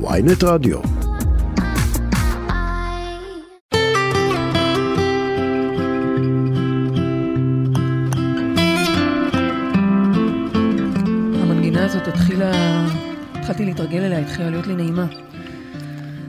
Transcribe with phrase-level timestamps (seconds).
[0.00, 0.78] ויינט רדיו.
[11.42, 12.52] המנגינה הזאת התחילה,
[13.34, 15.06] התחלתי להתרגל אליה, התחילה להיות לי נעימה.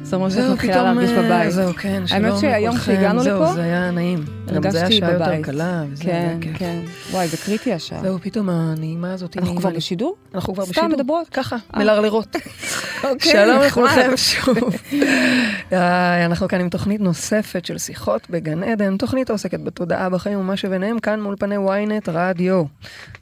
[0.04, 1.52] זאת אומרת שאת מתחילה להרגיש אה, בבית.
[1.52, 2.78] זהו, כן, שלום האמת שהיום.
[2.78, 4.20] כשהגענו זהו, לפה, זה היה נעים.
[4.20, 4.26] גם
[4.62, 5.46] זה היה הרגשתי שעה יותר בבית.
[5.46, 6.58] קלה, וזה כן, היה כיף.
[6.58, 6.80] כן.
[7.12, 8.02] וואי, זה קריטי השעה.
[8.02, 9.78] זהו, פתאום הנעימה הזאת היא אנחנו נעימה כבר.
[9.78, 10.16] בשידור?
[10.36, 10.90] אנחנו כבר סתם בשידור.
[10.90, 11.30] מדברות?
[11.30, 11.80] ככה, אה.
[11.80, 12.36] מלרלרות.
[13.12, 13.62] אוקיי, שלום.
[13.62, 14.58] לכולכם שוב.
[15.74, 20.58] אה, אנחנו כאן עם תוכנית נוספת של שיחות בגן עדן, תוכנית העוסקת בתודעה בחיים ומה
[20.58, 22.64] שביניהם, כאן מאולפני ynet רדיו.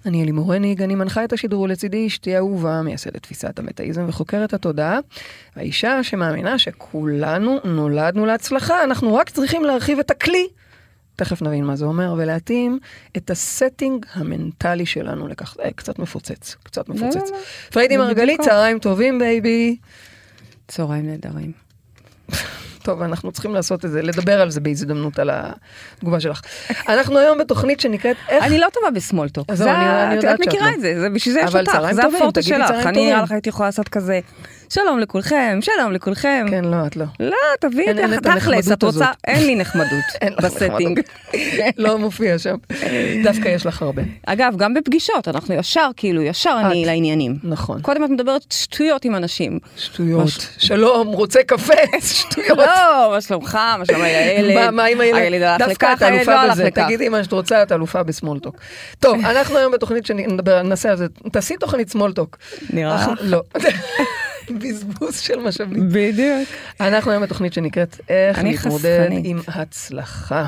[0.06, 5.00] אני אלי מורניג, אני מנחה את השידור לצידי אשתי אהובה, מייסדת תפיסת המטאיזם וחוקרת התודעה.
[5.56, 10.48] האישה שמאמינה שכולנו נולדנו להצלחה, אנחנו רק צריכים להרחיב את הכלי.
[11.16, 12.80] תכף נבין מה זה אומר, ולהתאים
[13.18, 15.56] את ה setting המנטלי שלנו לכך.
[15.56, 17.30] זה קצת מפוצץ, קצת לא, מפוצץ.
[17.32, 17.44] לא, לא.
[17.72, 19.78] פריידי מרגלית, צהריים טובים baby.
[20.68, 21.52] צהריים נהדרים.
[22.84, 26.42] טוב, אנחנו צריכים לעשות את זה, לדבר על זה בהזדמנות, על התגובה שלך.
[26.90, 28.44] אנחנו היום בתוכנית שנקראת איך...
[28.44, 29.50] אני לא טובה ב small talk.
[29.50, 30.76] אז זהו, אני- יודעת את שאת מכירה לא.
[30.76, 32.72] את זה, זה בשביל זה יש אותך, זה הפורטה שלך.
[32.86, 33.06] אני.
[33.06, 34.20] נראה לך הייתי יכולה לעשות כזה,
[34.74, 36.46] שלום לכולכם, שלום לכולכם.
[36.50, 37.06] כן, לא, את לא.
[37.20, 39.06] לא, תביאי את את תכלס, את רוצה.
[39.28, 40.04] אין לי נחמדות
[40.44, 41.00] ב setting.
[41.78, 42.56] לא מופיע שם.
[43.24, 44.02] דווקא יש לך הרבה.
[44.26, 46.86] אגב, גם בפגישות, אנחנו ישר, כאילו, ישר אני.
[46.86, 47.36] לעניינים.
[47.44, 47.82] נכון.
[47.82, 49.60] קודם את מדברת שטויות עם אנשים.
[49.78, 50.30] שטויות.
[50.58, 51.74] שלום, רוצה קפה?
[52.14, 52.58] שטויות.
[52.58, 54.70] לא, מה שלומך, מה שלום הילד?
[54.70, 55.20] מה- עם הילד?
[55.22, 56.84] הילד הלך דווקא לכך, את הילד אלופה לא הלך בזה, לכך.
[56.86, 58.56] תגידי מה שאת רוצה, את אלופה בסמולטוק.
[59.00, 62.38] טוב, אנחנו היום בתוכנית שנדבר, נעשה על זה, תעשי תוכנית סמולטוק.
[62.70, 63.10] נראה לך?
[63.22, 63.42] לא.
[64.52, 65.90] בזבוז של משאבים.
[65.90, 66.50] בדיוק.
[66.80, 69.10] אנחנו היום בתוכנית שנקראת איך להתמודד.
[69.24, 70.46] עם הצלחה.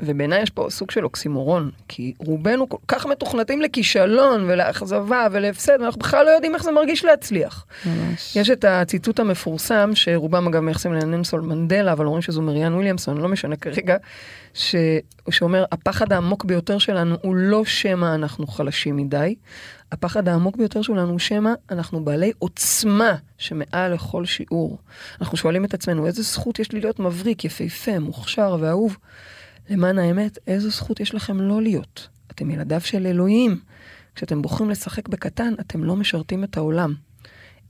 [0.00, 5.98] ובעיניי יש פה סוג של אוקסימורון, כי רובנו כל כך מתוכנתים לכישלון ולאכזבה ולהפסד, ואנחנו
[6.00, 7.66] בכלל לא יודעים איך זה מרגיש להצליח.
[7.86, 8.36] ממש.
[8.36, 13.28] יש את הציטוט המפורסם, שרובם אגב מייחסים לננסול מנדלה, אבל אומרים שזו מריאן וויליאמסון, לא
[13.28, 13.96] משנה כרגע,
[14.54, 14.74] ש...
[15.30, 19.34] שאומר, הפחד העמוק ביותר שלנו הוא לא שמא אנחנו חלשים מדי,
[19.92, 24.78] הפחד העמוק ביותר שלנו הוא שמא אנחנו בעלי עוצמה שמעל לכל שיעור.
[25.20, 28.96] אנחנו שואלים את עצמנו, איזה זכות יש לי להיות מבריק, יפהפה, מוכשר ואהוב?
[29.70, 32.08] למען האמת, איזו זכות יש לכם לא להיות?
[32.30, 33.60] אתם ילדיו של אלוהים.
[34.14, 36.94] כשאתם בוחרים לשחק בקטן, אתם לא משרתים את העולם.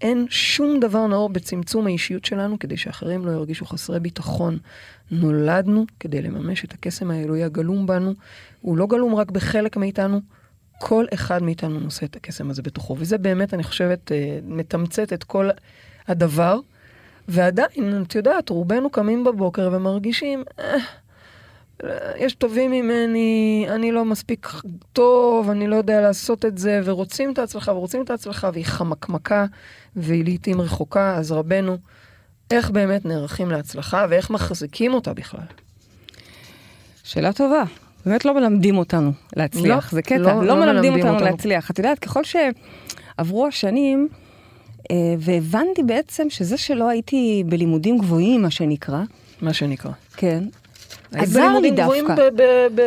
[0.00, 4.58] אין שום דבר נאור בצמצום האישיות שלנו כדי שאחרים לא ירגישו חסרי ביטחון.
[5.10, 8.14] נולדנו כדי לממש את הקסם האלוהי הגלום בנו.
[8.60, 10.20] הוא לא גלום רק בחלק מאיתנו,
[10.80, 12.96] כל אחד מאיתנו נושא את הקסם הזה בתוכו.
[12.98, 15.48] וזה באמת, אני חושבת, אה, מתמצת את כל
[16.08, 16.60] הדבר.
[17.28, 20.76] ועדיין, את יודעת, רובנו קמים בבוקר ומרגישים, אה,
[22.18, 24.48] יש טובים ממני, אני לא מספיק
[24.92, 29.46] טוב, אני לא יודע לעשות את זה, ורוצים את ההצלחה, ורוצים את ההצלחה, והיא חמקמקה,
[29.96, 31.76] והיא לעיתים רחוקה, אז רבנו,
[32.50, 35.40] איך באמת נערכים להצלחה, ואיך מחזיקים אותה בכלל?
[37.04, 37.62] שאלה טובה.
[38.06, 41.24] באמת לא מלמדים אותנו להצליח, לא, זה קטע, לא- לא, לא מלמדים מלמדים אותנו אותנו.
[41.30, 41.70] להצליח.
[41.70, 44.08] את יודעת, ככל שעברו השנים,
[44.90, 49.02] אה, והבנתי בעצם שזה שלא הייתי בלימודים גבוהים, מה שנקרא,
[49.40, 49.90] מה שנקרא.
[50.16, 50.44] כן,
[51.16, 52.30] עזר לי בלימודים גבוהים דווקא.
[52.30, 52.42] ב-
[52.74, 52.80] ב-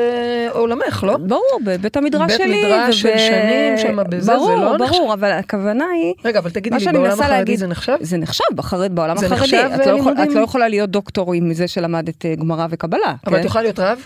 [0.54, 1.18] בעולמך, לא?
[1.18, 2.66] ברור, בבית המדרש בית שלי.
[2.66, 4.94] מדרש של שנים שמה בזה, זה ברור, לא נחשב.
[4.98, 6.14] ברור, אבל הכוונה היא...
[6.26, 7.96] רגע, אבל תגידי לי, בעולם החרדי להגיד, זה נחשב?
[8.02, 9.42] זה נחשב בחרד, בעולם זה החרדי.
[9.42, 10.14] נחשב, את לא, יכול?
[10.24, 13.16] את לא יכולה להיות דוקטור עם זה שלמדת אה, גמרא וקבלה.
[13.28, 13.40] אבל כן?
[13.42, 14.00] את יכולה להיות רב?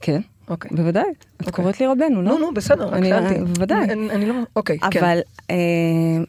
[0.00, 0.20] כן,
[0.50, 0.70] אוקיי.
[0.74, 1.02] בוודאי.
[1.02, 1.52] את אוקיי.
[1.52, 2.30] קוראת לי רבנו, לא?
[2.30, 3.34] נו, נו, בסדר, רק אני- שאלתי.
[3.40, 3.84] בוודאי.
[3.84, 4.34] אני- אני לא...
[4.56, 4.98] אוקיי, כן.
[5.04, 5.18] אבל
[5.50, 5.56] אה,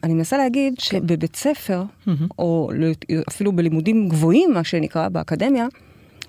[0.04, 1.82] אני מנסה להגיד שבבית ספר.
[2.38, 2.70] או
[3.28, 5.66] אפילו בלימודים גבוהים, מה שנקרא באקדמיה,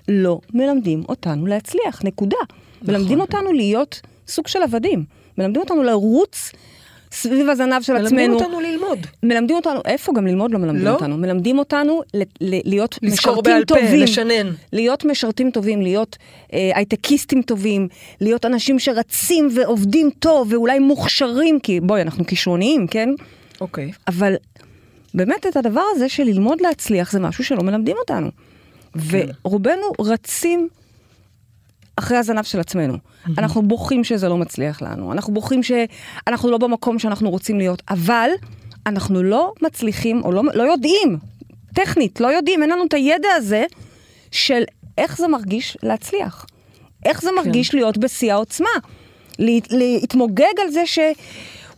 [0.08, 2.38] לא מלמדים אותנו להצליח, נקודה.
[2.82, 2.96] נכון.
[2.96, 5.04] מלמדים אותנו להיות סוג של עבדים.
[5.38, 6.52] מלמדים אותנו לרוץ
[7.12, 8.16] סביב הזנב של עצמנו.
[8.16, 9.00] מלמדים אותנו ללמוד.
[9.24, 10.90] מלמדים אותנו, איפה גם ללמוד לא מלמדים לא?
[10.94, 11.18] אותנו?
[11.18, 14.00] מלמדים אותנו ל- ל- להיות משרתים בעל פה, טובים.
[14.00, 14.52] לשנן.
[14.74, 16.18] להיות משרתים טובים, להיות
[16.54, 17.88] אה, הייטקיסטים טובים,
[18.22, 23.10] להיות אנשים שרצים ועובדים טוב ואולי מוכשרים, כי בואי, אנחנו כישרוניים, כן?
[23.62, 23.92] אוקיי.
[24.08, 24.34] אבל
[25.14, 28.30] באמת את הדבר הזה של ללמוד להצליח זה משהו שלא מלמדים אותנו.
[29.44, 30.68] ורובנו רצים
[31.96, 32.98] אחרי הזנב של עצמנו.
[33.38, 38.30] אנחנו בוכים שזה לא מצליח לנו, אנחנו בוכים שאנחנו לא במקום שאנחנו רוצים להיות, אבל
[38.86, 41.18] אנחנו לא מצליחים, או לא, לא יודעים,
[41.74, 43.66] טכנית, לא יודעים, אין לנו את הידע הזה
[44.32, 44.64] של
[44.98, 46.46] איך זה מרגיש להצליח.
[47.06, 48.70] איך זה מרגיש להיות בשיא העוצמה.
[49.40, 51.00] לה- להתמוגג על זה ש...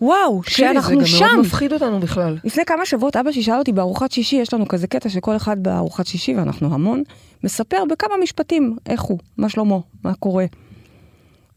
[0.01, 1.25] וואו, שאנחנו זה שם.
[1.25, 2.37] גם מאוד מפחיד אותנו בכלל.
[2.43, 5.63] לפני כמה שבועות אבא שלי שאל אותי בארוחת שישי, יש לנו כזה קטע שכל אחד
[5.63, 7.03] בארוחת שישי, ואנחנו המון,
[7.43, 10.45] מספר בכמה משפטים איך הוא, מה שלמה, מה קורה.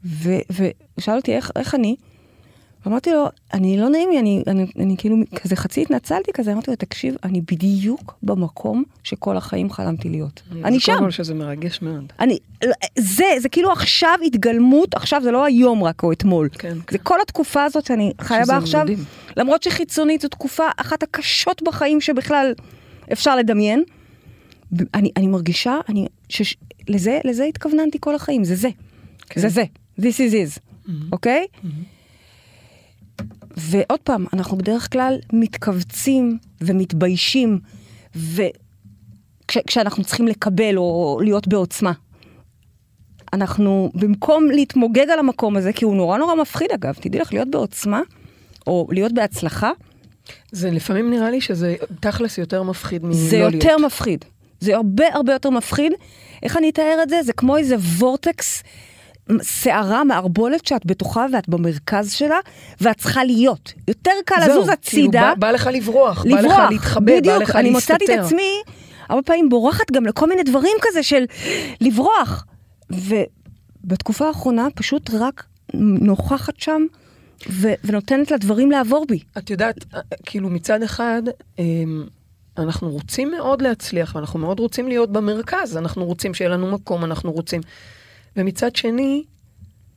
[0.04, 1.96] ו- והוא שאל אותי איך, איך אני,
[2.86, 6.70] אמרתי לו, אני לא נעים לי, אני, אני, אני כאילו כזה חצי התנצלתי כזה, אמרתי
[6.70, 10.42] לו, תקשיב, אני בדיוק במקום שכל החיים חלמתי להיות.
[10.64, 10.92] אני שם.
[10.92, 12.12] קודם כל שזה מרגש מאוד.
[12.20, 12.38] אני,
[12.98, 16.48] זה, זה כאילו עכשיו התגלמות, עכשיו זה לא היום רק או אתמול.
[16.52, 18.98] כן, זה כל התקופה הזאת שאני חיה בה עכשיו, מדהים.
[19.36, 22.52] למרות שחיצונית זו תקופה אחת הקשות בחיים שבכלל
[23.12, 23.82] אפשר לדמיין.
[24.94, 26.56] אני, אני מרגישה, אני, שש,
[26.88, 28.68] לזה, לזה התכווננתי כל החיים, זה זה.
[29.28, 29.40] כן.
[29.40, 29.64] זה זה.
[30.00, 30.60] This is is,
[31.12, 31.46] אוקיי?
[33.56, 37.58] ועוד פעם, אנחנו בדרך כלל מתכווצים ומתביישים,
[38.14, 41.92] וכשאנחנו צריכים לקבל או להיות בעוצמה.
[43.32, 47.50] אנחנו, במקום להתמוגג על המקום הזה, כי הוא נורא נורא מפחיד אגב, תדעי לך, להיות
[47.50, 48.00] בעוצמה,
[48.66, 49.70] או להיות בהצלחה,
[50.52, 53.54] זה לפעמים נראה לי שזה תכלס יותר מפחיד מלא זה להיות.
[53.54, 54.24] יותר מפחיד.
[54.60, 55.92] זה הרבה הרבה יותר מפחיד.
[56.42, 57.22] איך אני אתאר את זה?
[57.22, 58.62] זה כמו איזה וורטקס,
[59.42, 62.38] שערה, מערבולת שאת בתוכה ואת במרכז שלה,
[62.80, 63.72] ואת צריכה להיות.
[63.88, 66.70] יותר קל זהו, לזוז כאילו, הצידה, בא, בא לך לברוח, בא לך לברוח.
[66.70, 67.94] להתחבא, בדיוק, בא לך אני להסתתר.
[67.94, 68.62] מצאתי את עצמי
[69.08, 71.24] הרבה פעמים בורחת גם לכל מיני דברים כזה של
[71.80, 72.44] לברוח.
[72.90, 75.44] ובתקופה האחרונה פשוט רק
[75.74, 76.82] נוכחת שם
[77.50, 79.18] ו- ונותנת לדברים לעבור בי.
[79.38, 81.22] את יודעת, אה, כאילו מצד אחד,
[81.58, 82.04] אמ,
[82.58, 87.32] אנחנו רוצים מאוד להצליח, ואנחנו מאוד רוצים להיות במרכז, אנחנו רוצים שיהיה לנו מקום, אנחנו
[87.32, 87.60] רוצים.
[88.36, 89.24] ומצד שני,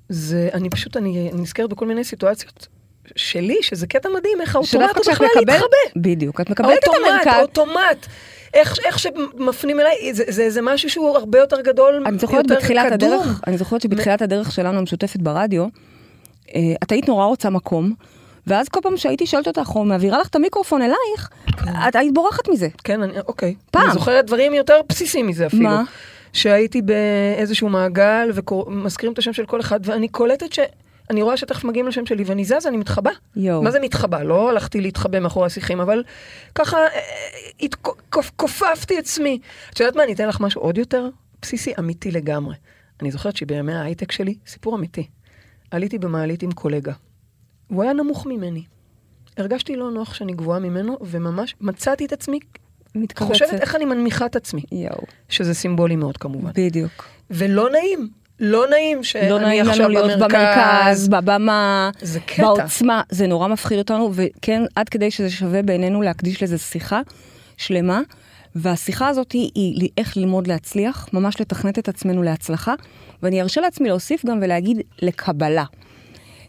[0.09, 2.67] זה, אני פשוט, אני נזכרת בכל מיני סיטואציות
[3.15, 5.65] שלי, שזה קטע מדהים, איך האוטומט הוא בכלל להתחבא.
[5.95, 7.27] בדיוק, את מקבלת את המרכז.
[7.27, 8.07] האוטומט.
[8.53, 12.55] איך, איך שמפנים אליי, זה, זה, זה משהו שהוא הרבה יותר גדול, אני זוכרת יותר
[12.55, 13.13] בתחילת קדום.
[13.13, 15.67] הדרך, אני זוכרת שבתחילת הדרך שלנו המשותפת ברדיו,
[16.55, 17.93] אה, את היית נורא רוצה מקום,
[18.47, 21.29] ואז כל פעם שהייתי שואלת אותך, או מעבירה לך את המיקרופון אלייך,
[21.87, 22.67] את היית בורחת מזה.
[22.83, 23.55] כן, אני, אוקיי.
[23.71, 23.85] פעם.
[23.85, 25.63] אני זוכרת דברים יותר בסיסיים מזה אפילו.
[25.63, 25.83] מה?
[26.35, 28.31] שהייתי באיזשהו מעגל
[28.67, 30.59] ומזכירים את השם של כל אחד, ואני קולטת ש...
[31.09, 33.11] אני רואה שתכף מגיעים לשם שלי ואני זזה, אני מתחבא.
[33.35, 33.63] יואו.
[33.63, 34.23] מה זה מתחבא?
[34.23, 36.03] לא הלכתי להתחבא מאחורי השיחים, אבל
[36.55, 37.67] ככה אה,
[38.15, 39.39] כופ- כופפתי עצמי.
[39.73, 41.09] את יודעת מה, אני אתן לך משהו עוד יותר
[41.41, 42.55] בסיסי, אמיתי לגמרי.
[43.01, 45.07] אני זוכרת שבימי ההייטק שלי, סיפור אמיתי.
[45.71, 46.93] עליתי במעלית עם קולגה.
[47.67, 48.63] הוא היה נמוך ממני.
[49.37, 52.39] הרגשתי לא נוח שאני גבוהה ממנו, וממש מצאתי את עצמי,
[52.95, 53.45] מתכווצת.
[53.45, 54.61] חושבת איך אני מנמיכה את עצמי.
[54.71, 56.51] יואו, שזה סימבולי מאוד כמובן.
[56.55, 57.07] בדיוק.
[57.31, 58.09] ולא נעים,
[58.39, 62.43] לא נעים שאני לא נעים עכשיו להיות במרכז, בבמה, זה קטע.
[62.43, 67.01] בעוצמה, זה נורא מפחיד אותנו, וכן, עד כדי שזה שווה בעינינו להקדיש לזה שיחה
[67.57, 68.01] שלמה,
[68.55, 72.73] והשיחה הזאת היא, היא איך ללמוד להצליח, ממש לתכנת את עצמנו להצלחה,
[73.23, 75.63] ואני ארשה לעצמי להוסיף גם ולהגיד לקבלה.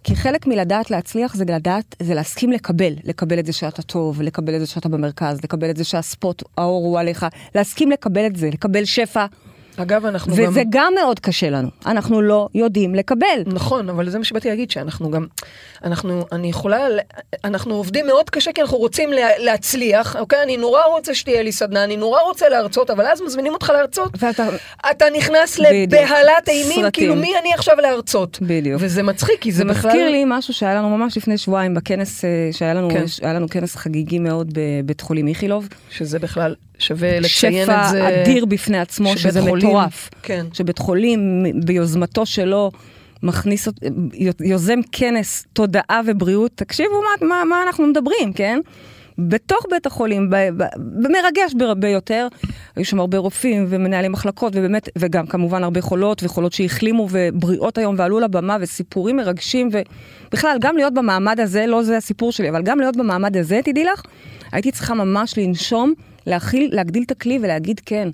[0.07, 4.55] כי חלק מלדעת להצליח זה לדעת, זה להסכים לקבל, לקבל את זה שאתה טוב, לקבל
[4.55, 8.51] את זה שאתה במרכז, לקבל את זה שהספוט, האור הוא עליך, להסכים לקבל את זה,
[8.53, 9.27] לקבל שפע,
[9.77, 10.71] אגב, אנחנו וזה גם...
[10.71, 13.43] גם מאוד קשה לנו, אנחנו לא יודעים לקבל.
[13.47, 15.27] נכון, אבל זה מה שבאתי להגיד, שאנחנו גם,
[15.85, 16.87] אנחנו, אני יכולה,
[17.45, 20.43] אנחנו עובדים מאוד קשה כי אנחנו רוצים לה, להצליח, אוקיי?
[20.43, 24.13] אני נורא רוצה שתהיה לי סדנה, אני נורא רוצה להרצות, אבל אז מזמינים אותך להרצות.
[24.19, 24.47] ואתה,
[24.91, 25.59] אתה נכנס.
[25.59, 26.91] לבהלת אימים.
[26.93, 28.39] כאילו מי אני עכשיו להרצות?
[28.43, 28.81] בדיוק.
[28.85, 29.91] וזה מצחיק, כי זה, זה בכלל...
[29.91, 33.35] מזכיר לי משהו שהיה לנו ממש לפני שבועיים בכנס, אה, שהיה לנו, כן.
[33.35, 35.69] לנו כנס חגיגי מאוד בבית חולים איכילוב.
[35.91, 38.09] שזה בכלל שווה לציין שפע את זה.
[38.23, 40.11] אדיר בפני עצמו, שזה חולים- מטורף.
[40.23, 40.47] כן.
[40.53, 41.21] שבית חולים
[41.65, 42.71] ביוזמתו שלו
[43.23, 43.69] מכניס,
[44.41, 46.91] יוזם כנס תודעה ובריאות, תקשיבו
[47.21, 48.61] מה, מה, מה אנחנו מדברים, כן?
[49.19, 50.67] בתוך בית החולים, ב- ב-
[51.09, 52.29] מרגש ביותר,
[52.77, 57.95] היו שם הרבה רופאים ומנהלי מחלקות, ובאמת, וגם כמובן הרבה חולות, וחולות שהחלימו ובריאות היום
[57.99, 59.69] ועלו לבמה, וסיפורים מרגשים,
[60.31, 63.85] ובכלל, גם להיות במעמד הזה, לא זה הסיפור שלי, אבל גם להיות במעמד הזה, תדעי
[63.85, 64.03] לך,
[64.53, 65.95] הייתי צריכה ממש לנשום,
[66.27, 68.09] להכיל, להגדיל את הכלי ולהגיד כן.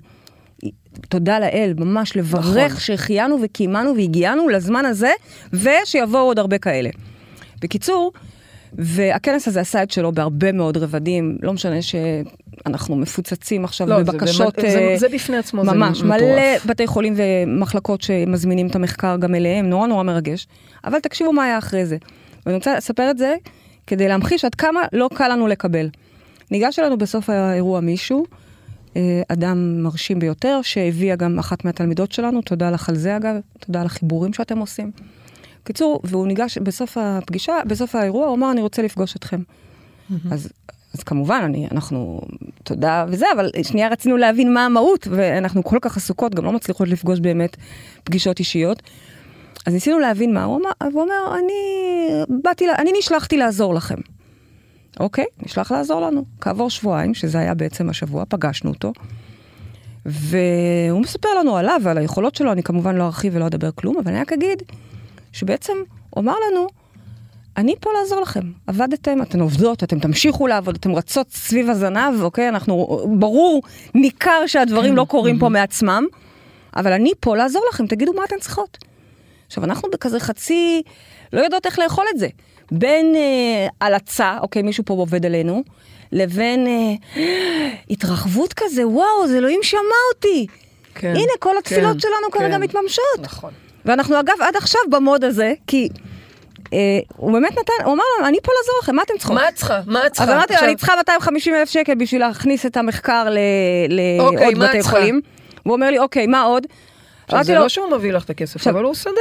[1.09, 2.79] תודה לאל, ממש לברך נכון.
[2.79, 5.11] שהחיינו וקיימנו והגיענו לזמן הזה,
[5.53, 6.89] ושיבואו עוד הרבה כאלה.
[7.61, 8.11] בקיצור,
[8.73, 14.03] והכנס הזה עשה את שלו בהרבה מאוד רבדים, לא משנה שאנחנו מפוצצים עכשיו לא, זה
[14.03, 16.21] בבקשות, באמת- זה- אה, זה בפני עצמו, זה ממש, מטורף.
[16.21, 20.47] מלא בתי חולים ומחלקות שמזמינים את המחקר גם אליהם, נורא נורא מרגש.
[20.85, 21.97] אבל תקשיבו מה היה אחרי זה.
[22.45, 23.35] ואני רוצה לספר את זה
[23.87, 25.89] כדי להמחיש עד כמה לא קל לנו לקבל.
[26.51, 28.25] ניגש אלינו בסוף האירוע מישהו,
[28.95, 33.81] אה, אדם מרשים ביותר, שהביאה גם אחת מהתלמידות שלנו, תודה לך על זה אגב, תודה
[33.81, 34.91] על החיבורים שאתם עושים.
[35.63, 39.41] קיצור, והוא ניגש בסוף הפגישה, בסוף האירוע, הוא אמר, אני רוצה לפגוש אתכם.
[40.31, 40.49] אז,
[40.93, 42.21] אז כמובן, אני, אנחנו,
[42.63, 46.87] תודה וזה, אבל שנייה רצינו להבין מה המהות, ואנחנו כל כך עסוקות, גם לא מצליחות
[46.87, 47.57] לפגוש באמת
[48.03, 48.83] פגישות אישיות.
[49.65, 51.53] אז ניסינו להבין מה הוא אמר, והוא אומר, אני
[52.43, 53.95] באתי, אני נשלחתי לעזור לכם.
[54.99, 56.25] אוקיי, נשלח לעזור לנו.
[56.41, 58.93] כעבור שבועיים, שזה היה בעצם השבוע, פגשנו אותו,
[60.05, 64.11] והוא מספר לנו עליו ועל היכולות שלו, אני כמובן לא ארחיב ולא אדבר כלום, אבל
[64.11, 64.63] אני רק אגיד
[65.31, 65.73] שבעצם
[66.09, 66.67] הוא אמר לנו,
[67.57, 68.51] אני פה לעזור לכם.
[68.67, 72.49] עבדתם, אתן עובדות, אתם תמשיכו לעבוד, אתם רצות סביב הזנב, אוקיי?
[72.49, 73.61] אנחנו, ברור,
[73.95, 74.95] ניכר שהדברים.
[74.95, 76.03] לא קורים פה מעצמם,
[76.75, 78.77] אבל אני פה לעזור לכם, תגידו מה אתן צריכות.
[79.53, 80.81] עכשיו, אנחנו בכזה חצי,
[81.33, 82.27] לא יודעות איך לאכול את זה.
[82.71, 85.63] בין אה, הלצה, אוקיי, מישהו פה עובד עלינו,
[86.11, 87.21] לבין אה,
[87.89, 89.79] התרחבות כזה, וואו, זה אלוהים שמע
[90.13, 90.47] אותי.
[90.95, 92.61] כן, הנה, כל התפילות כן, שלנו כרגע כן.
[92.61, 93.19] מתממשות.
[93.19, 93.51] נכון.
[93.85, 95.89] ואנחנו אגב עד עכשיו במוד הזה, כי
[96.73, 96.79] אה,
[97.17, 99.35] הוא באמת נתן, הוא אמר לנו, אני פה לעזור לכם, מה אתם צריכות?
[99.35, 99.79] מה את צריכה?
[99.85, 100.31] מה את צריכה?
[100.31, 103.27] אז אמרתי לו, אני צריכה 250 אלף שקל בשביל להכניס את המחקר
[104.19, 104.83] אוקיי, לעוד את בתי?
[104.83, 105.21] חולים.
[105.63, 106.67] הוא אומר לי, אוקיי, מה עוד?
[107.39, 109.11] עכשיו, זה לו, לא שהוא מביא לך את הכסף, עכשיו- אבל הוא סדר.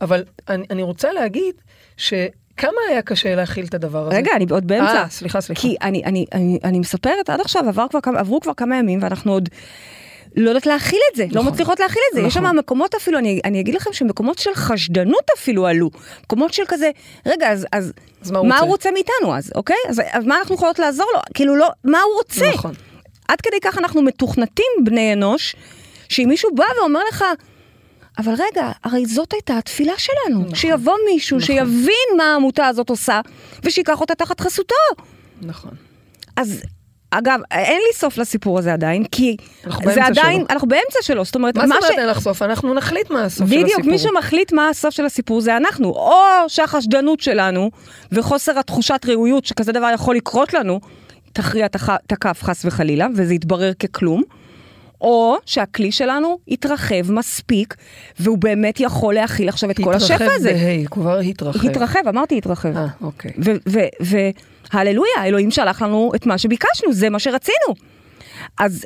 [0.00, 1.54] אבל אני, אני רוצה להגיד
[1.96, 4.16] שכמה היה קשה להכיל את הדבר הזה.
[4.16, 4.94] רגע, אני עוד באמצע.
[5.02, 5.60] אה, סליחה, סליחה.
[5.60, 8.98] כי אני, אני, אני, אני מספרת, עד עכשיו עבר כבר, כמה- עברו כבר כמה ימים,
[9.02, 9.48] ואנחנו עוד
[10.36, 11.52] לא יודעת להכיל את זה, לא נכון.
[11.52, 12.20] מצליחות להכיל את זה.
[12.26, 12.50] יש נכון.
[12.50, 15.90] שם מקומות אפילו, אני, אני אגיד לכם שמקומות של חשדנות אפילו עלו.
[16.24, 16.90] מקומות של כזה,
[17.26, 17.92] רגע, אז, אז,
[18.22, 18.64] אז מה הוא מה רוצה?
[18.64, 19.76] הוא רוצה מאיתנו אז, אוקיי?
[19.88, 21.20] אז, אז מה אנחנו יכולות לעזור לו?
[21.34, 22.50] כאילו לא, מה הוא רוצה?
[22.54, 22.72] נכון.
[23.28, 25.56] עד כדי כך אנחנו מתוכנתים, בני אנוש,
[26.12, 27.24] שאם מישהו בא ואומר לך,
[28.18, 30.40] אבל רגע, הרי זאת הייתה התפילה שלנו.
[30.40, 30.54] נכון.
[30.54, 31.46] שיבוא מישהו, נכון.
[31.46, 33.20] שיבין מה העמותה הזאת עושה,
[33.64, 34.74] ושייקח אותה תחת חסותו.
[35.42, 35.70] נכון.
[36.36, 36.62] אז
[37.10, 39.36] אגב, אין לי סוף לסיפור הזה עדיין, כי
[39.84, 40.46] זה עדיין, שלו.
[40.50, 42.42] אנחנו באמצע שלו, זאת אומרת, מה זאת ש- אומרת אין לך סוף?
[42.42, 43.64] אנחנו נחליט מה הסוף של הסיפור.
[43.64, 46.14] בדיוק, מי שמחליט מה הסוף של הסיפור זה אנחנו, או
[46.48, 47.70] שהחשדנות שלנו
[48.12, 50.80] וחוסר התחושת ראויות שכזה דבר יכול לקרות לנו,
[51.32, 51.76] תכריע את
[52.12, 54.22] הכף חס וחלילה, וזה יתברר ככלום,
[55.02, 57.74] או שהכלי שלנו יתרחב מספיק,
[58.20, 60.50] והוא באמת יכול להכיל עכשיו את כל השפע הזה.
[60.50, 61.66] התרחב בה', כבר התרחב.
[61.68, 62.76] התרחב, אמרתי התרחב.
[62.76, 63.30] אה, אוקיי.
[64.72, 67.74] והללויה, אלוהים שלח לנו את מה שביקשנו, זה מה שרצינו.
[68.58, 68.84] אז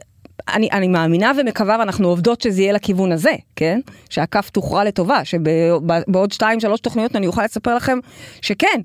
[0.55, 3.81] אני, אני מאמינה ומקווה, ואנחנו עובדות שזה יהיה לכיוון הזה, כן?
[4.11, 7.99] שהכף תוכרע לטובה, שבעוד שתיים, שלוש תוכניות אני אוכל לספר לכם
[8.43, 8.81] שכן,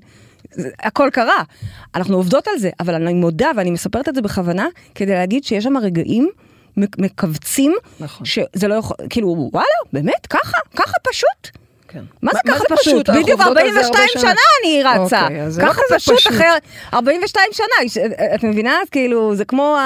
[0.52, 1.42] זה- הכל קרה.
[1.94, 5.64] אנחנו עובדות על זה, אבל אני מודה, ואני מספרת את זה בכוונה, כדי להגיד שיש
[5.64, 6.28] שם רגעים
[6.76, 8.26] מכווצים, נכון.
[8.26, 11.58] שזה לא יכול, כאילו, וואלה, באמת, ככה, ככה פשוט.
[11.88, 12.04] כן.
[12.22, 13.08] מה זה ככה פשוט?
[13.08, 15.22] אנחנו בדיוק עובדות על זה 42 הרבה שנה אני רצה.
[15.22, 16.32] אוקיי, זה לא ככה כזה פשוט פשוט.
[16.32, 16.46] אחרי
[16.94, 18.78] 42 שנה, את מבינה?
[18.90, 19.76] כאילו, זה כמו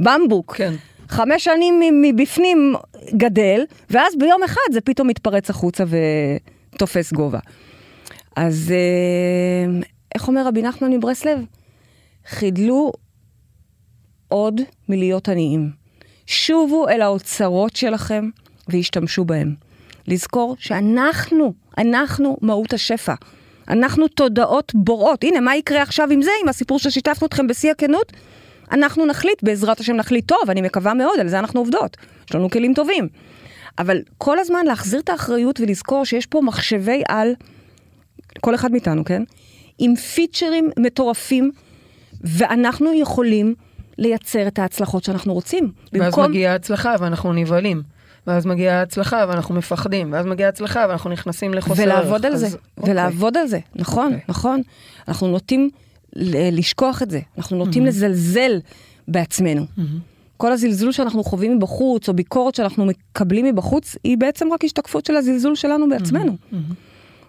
[0.00, 0.54] הבמבוק.
[0.56, 0.74] כן.
[1.08, 2.74] חמש שנים מבפנים
[3.16, 3.60] גדל,
[3.90, 5.84] ואז ביום אחד זה פתאום מתפרץ החוצה
[6.72, 7.38] ותופס גובה.
[8.36, 9.80] אז אה,
[10.14, 11.38] איך אומר רבי נחמן מברסלב?
[12.26, 12.92] חידלו
[14.28, 15.85] עוד מלהיות עניים.
[16.26, 18.30] שובו אל האוצרות שלכם
[18.68, 19.54] והשתמשו בהם.
[20.08, 23.14] לזכור שאנחנו, אנחנו מהות השפע.
[23.68, 25.24] אנחנו תודעות בוראות.
[25.24, 28.12] הנה, מה יקרה עכשיו עם זה, עם הסיפור ששיתפנו אתכם בשיא הכנות?
[28.72, 31.96] אנחנו נחליט, בעזרת השם נחליט טוב, אני מקווה מאוד, על זה אנחנו עובדות.
[32.28, 33.08] יש לנו כלים טובים.
[33.78, 37.34] אבל כל הזמן להחזיר את האחריות ולזכור שיש פה מחשבי על,
[38.40, 39.22] כל אחד מאיתנו, כן?
[39.78, 41.50] עם פיצ'רים מטורפים,
[42.20, 43.54] ואנחנו יכולים
[43.98, 45.72] לייצר את ההצלחות שאנחנו רוצים.
[45.92, 47.82] ואז מגיעה ההצלחה ואנחנו נבהלים.
[48.26, 50.12] ואז מגיעה ההצלחה ואנחנו מפחדים.
[50.12, 51.92] ואז מגיעה ההצלחה ואנחנו נכנסים לחוסר ערך.
[51.92, 52.92] ולעבוד על אז- זה, אוקיי.
[52.92, 54.20] ולעבוד על זה, נכון, אוקיי.
[54.28, 54.62] נכון.
[55.08, 55.70] אנחנו נוטים
[56.52, 58.60] לשכוח את זה, אנחנו נוטים לזלזל
[59.08, 59.66] בעצמנו.
[60.36, 65.16] כל הזלזול שאנחנו חווים מבחוץ, או ביקורת שאנחנו מקבלים מבחוץ, היא בעצם רק השתקפות של
[65.16, 66.36] הזלזול שלנו בעצמנו.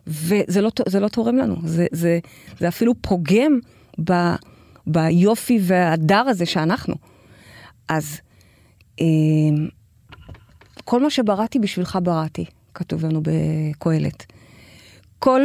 [0.07, 0.71] וזה לא,
[1.01, 2.19] לא תורם לנו, זה, זה,
[2.59, 3.59] זה אפילו פוגם
[4.03, 4.11] ב,
[4.87, 6.95] ביופי וההדר הזה שאנחנו.
[7.87, 8.19] אז
[9.01, 9.05] אה,
[10.83, 14.25] כל מה שבראתי בשבילך בראתי, כתוב לנו בקהלת.
[15.19, 15.41] כל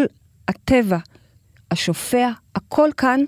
[0.49, 0.99] הטבע,
[1.71, 3.21] השופע, הכל כאן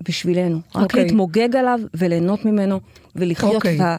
[0.00, 0.60] בשבילנו.
[0.74, 1.04] רק אוקיי.
[1.04, 2.80] להתמוגג עליו וליהנות ממנו
[3.16, 3.78] ולחיות אוקיי.
[3.78, 3.96] ב...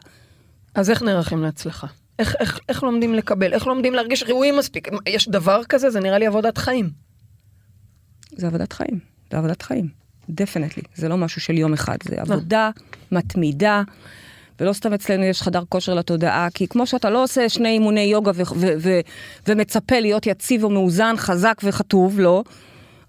[0.75, 1.87] אז איך נערכים להצלחה?
[2.19, 3.53] איך, איך, איך לומדים לקבל?
[3.53, 4.87] איך לומדים להרגיש ראויים מספיק?
[5.07, 5.89] יש דבר כזה?
[5.89, 6.89] זה נראה לי עבודת חיים.
[8.31, 8.99] זה עבודת חיים,
[9.31, 9.89] זה עבודת חיים,
[10.29, 10.83] דפנטלי.
[10.95, 12.69] זה לא משהו של יום אחד, זה עבודה
[13.12, 13.83] מתמידה.
[14.59, 18.31] ולא סתם אצלנו יש חדר כושר לתודעה, כי כמו שאתה לא עושה שני אימוני יוגה
[18.36, 19.00] ו- ו- ו-
[19.48, 22.43] ומצפה להיות יציב ומאוזן, חזק וכתוב, לא.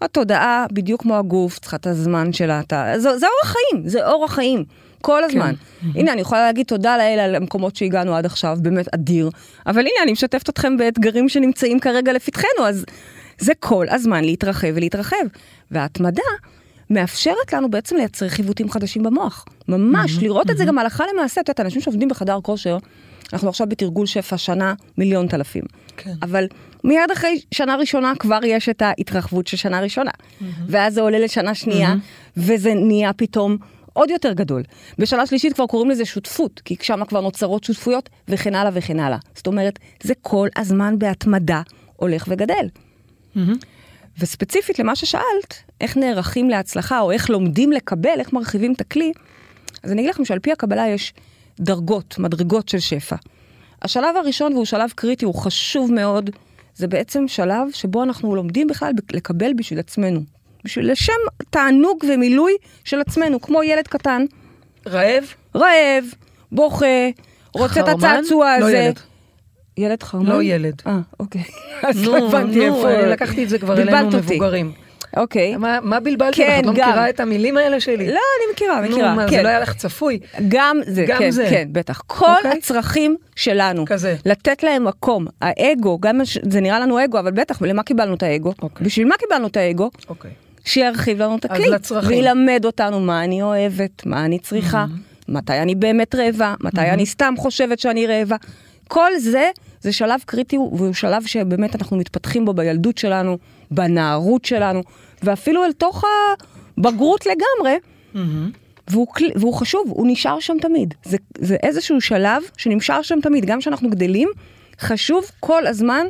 [0.02, 2.60] התודעה, בדיוק כמו הגוף, צריכה את הזמן שלה.
[2.60, 2.92] אתה...
[2.96, 4.64] זה, זה אורח חיים, זה אורח חיים,
[5.00, 5.54] כל הזמן.
[5.80, 5.98] כן.
[5.98, 9.30] הנה, אני יכולה להגיד תודה לאל על המקומות שהגענו עד עכשיו, באמת אדיר.
[9.66, 12.84] אבל הנה, אני משתפת אתכם באתגרים שנמצאים כרגע לפתחנו, אז
[13.38, 15.16] זה כל הזמן להתרחב ולהתרחב.
[15.70, 16.22] וההתמדה
[16.90, 19.44] מאפשרת לנו בעצם לייצר חיווטים חדשים במוח.
[19.68, 21.40] ממש, לראות את זה גם הלכה למעשה.
[21.40, 22.78] את יודעת, אנשים שעובדים בחדר כושר,
[23.32, 25.62] אנחנו עכשיו בתרגול שפע שנה מיליון תלפים.
[25.96, 26.12] כן.
[26.22, 26.46] אבל
[26.84, 30.10] מיד אחרי שנה ראשונה כבר יש את ההתרחבות של שנה ראשונה.
[30.66, 31.94] ואז זה עולה לשנה שנייה,
[32.36, 33.56] וזה נהיה פתאום
[33.92, 34.62] עוד יותר גדול.
[34.98, 39.18] בשנה שלישית כבר קוראים לזה שותפות, כי שם כבר נוצרות שותפויות, וכן הלאה וכן הלאה.
[39.34, 41.62] זאת אומרת, זה כל הזמן בהתמדה
[41.96, 42.66] הולך וגדל.
[44.20, 49.12] וספציפית למה ששאלת, איך נערכים להצלחה, או איך לומדים לקבל, איך מרחיבים את הכלי,
[49.82, 51.14] אז אני אגיד לכם שעל פי הקבלה יש
[51.60, 53.16] דרגות, מדרגות של שפע.
[53.82, 56.30] השלב הראשון, והוא שלב קריטי, הוא חשוב מאוד,
[56.74, 60.20] זה בעצם שלב שבו אנחנו לומדים בכלל לקבל בשביל עצמנו.
[60.64, 61.12] בשביל לשם
[61.50, 62.52] תענוג ומילוי
[62.84, 64.24] של עצמנו, כמו ילד קטן.
[64.86, 65.24] רעב?
[65.56, 66.04] רעב,
[66.52, 66.86] בוכה,
[67.54, 68.76] רוצה את הצעצוע לא הזה.
[68.76, 69.00] ילד.
[69.80, 70.26] ילד חרמן?
[70.26, 70.82] לא ילד.
[70.86, 71.42] אה, אוקיי.
[71.82, 72.90] אז לא הבנתי איפה...
[73.06, 74.08] לקחתי את זה כבר אלינו.
[74.08, 74.72] מבוגרים.
[75.16, 75.56] אוקיי.
[75.56, 76.58] מה- מה בלבלת כן?
[76.60, 76.88] את לא גם.
[76.88, 78.06] מכירה את המילים האלה שלי?
[78.06, 79.10] לא, אני מכירה, מכירה.
[79.10, 79.36] נו, מה, כן.
[79.36, 80.18] זה לא היה לך צפוי?
[80.48, 81.46] גם זה, גם כן, זה.
[81.50, 82.02] כן, בטח.
[82.06, 82.50] כל אוקיי.
[82.58, 84.16] הצרכים שלנו, כזה.
[84.26, 85.26] לתת להם מקום.
[85.40, 86.20] האגו, גם
[86.50, 88.52] זה נראה לנו אגו, אבל בטח, למה קיבלנו את האגו?
[88.62, 88.84] אוקיי.
[88.86, 89.90] בשביל מה קיבלנו את האגו?
[90.08, 90.30] אוקיי.
[90.64, 91.70] שירחיב לנו את אז הכלי.
[91.70, 92.10] לצרכים.
[92.18, 94.86] וילמד אותנו מה אני אוהבת, מה אני צריכה,
[95.28, 98.36] מתי אני באמת רעבה, מתי אני סתם חושבת שאני רעבה.
[98.88, 103.38] כל זה, זה שלב קריטי, והוא שלב שבאמת אנחנו מתפתחים בו בילדות שלנו,
[103.70, 104.82] בנערות שלנו,
[105.22, 106.04] ואפילו אל תוך
[106.78, 107.78] הבגרות לגמרי.
[108.88, 110.94] והוא, כל- והוא חשוב, הוא נשאר שם תמיד.
[111.04, 113.44] זה, זה איזשהו שלב שנשאר שם תמיד.
[113.44, 114.28] גם כשאנחנו גדלים,
[114.80, 116.06] חשוב כל הזמן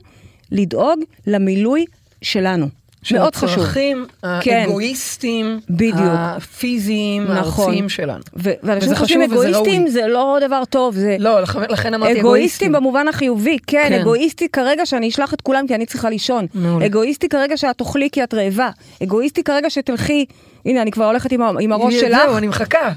[0.50, 1.84] לדאוג למילוי
[2.22, 2.68] שלנו.
[3.02, 3.50] של מאוד חשוב.
[3.58, 4.06] הצרכים
[4.40, 4.56] כן.
[4.56, 5.96] האגואיסטיים, בדיוק.
[6.00, 7.64] הפיזיים, נכון.
[7.64, 8.20] הארציים שלנו.
[8.36, 9.88] ו- ואנשים חושבים אגואיסטים.
[9.88, 12.72] זה לא דבר טוב, זה לא, לכן אמרתי אגואיסטים אגואיסטים.
[12.72, 14.00] במובן החיובי, כן, כן.
[14.00, 16.46] אגואיסטי כרגע שאני אשלח את כולם כי אני צריכה לישון.
[16.54, 16.86] מעולה.
[16.86, 18.70] אגואיסטי כרגע שאת תאכלי כי את רעבה.
[19.02, 20.24] אגואיסטי כרגע שתלכי,
[20.66, 22.20] הנה אני כבר הולכת עם, עם הראש זהו, שלך.
[22.38, 22.90] אני מחכה.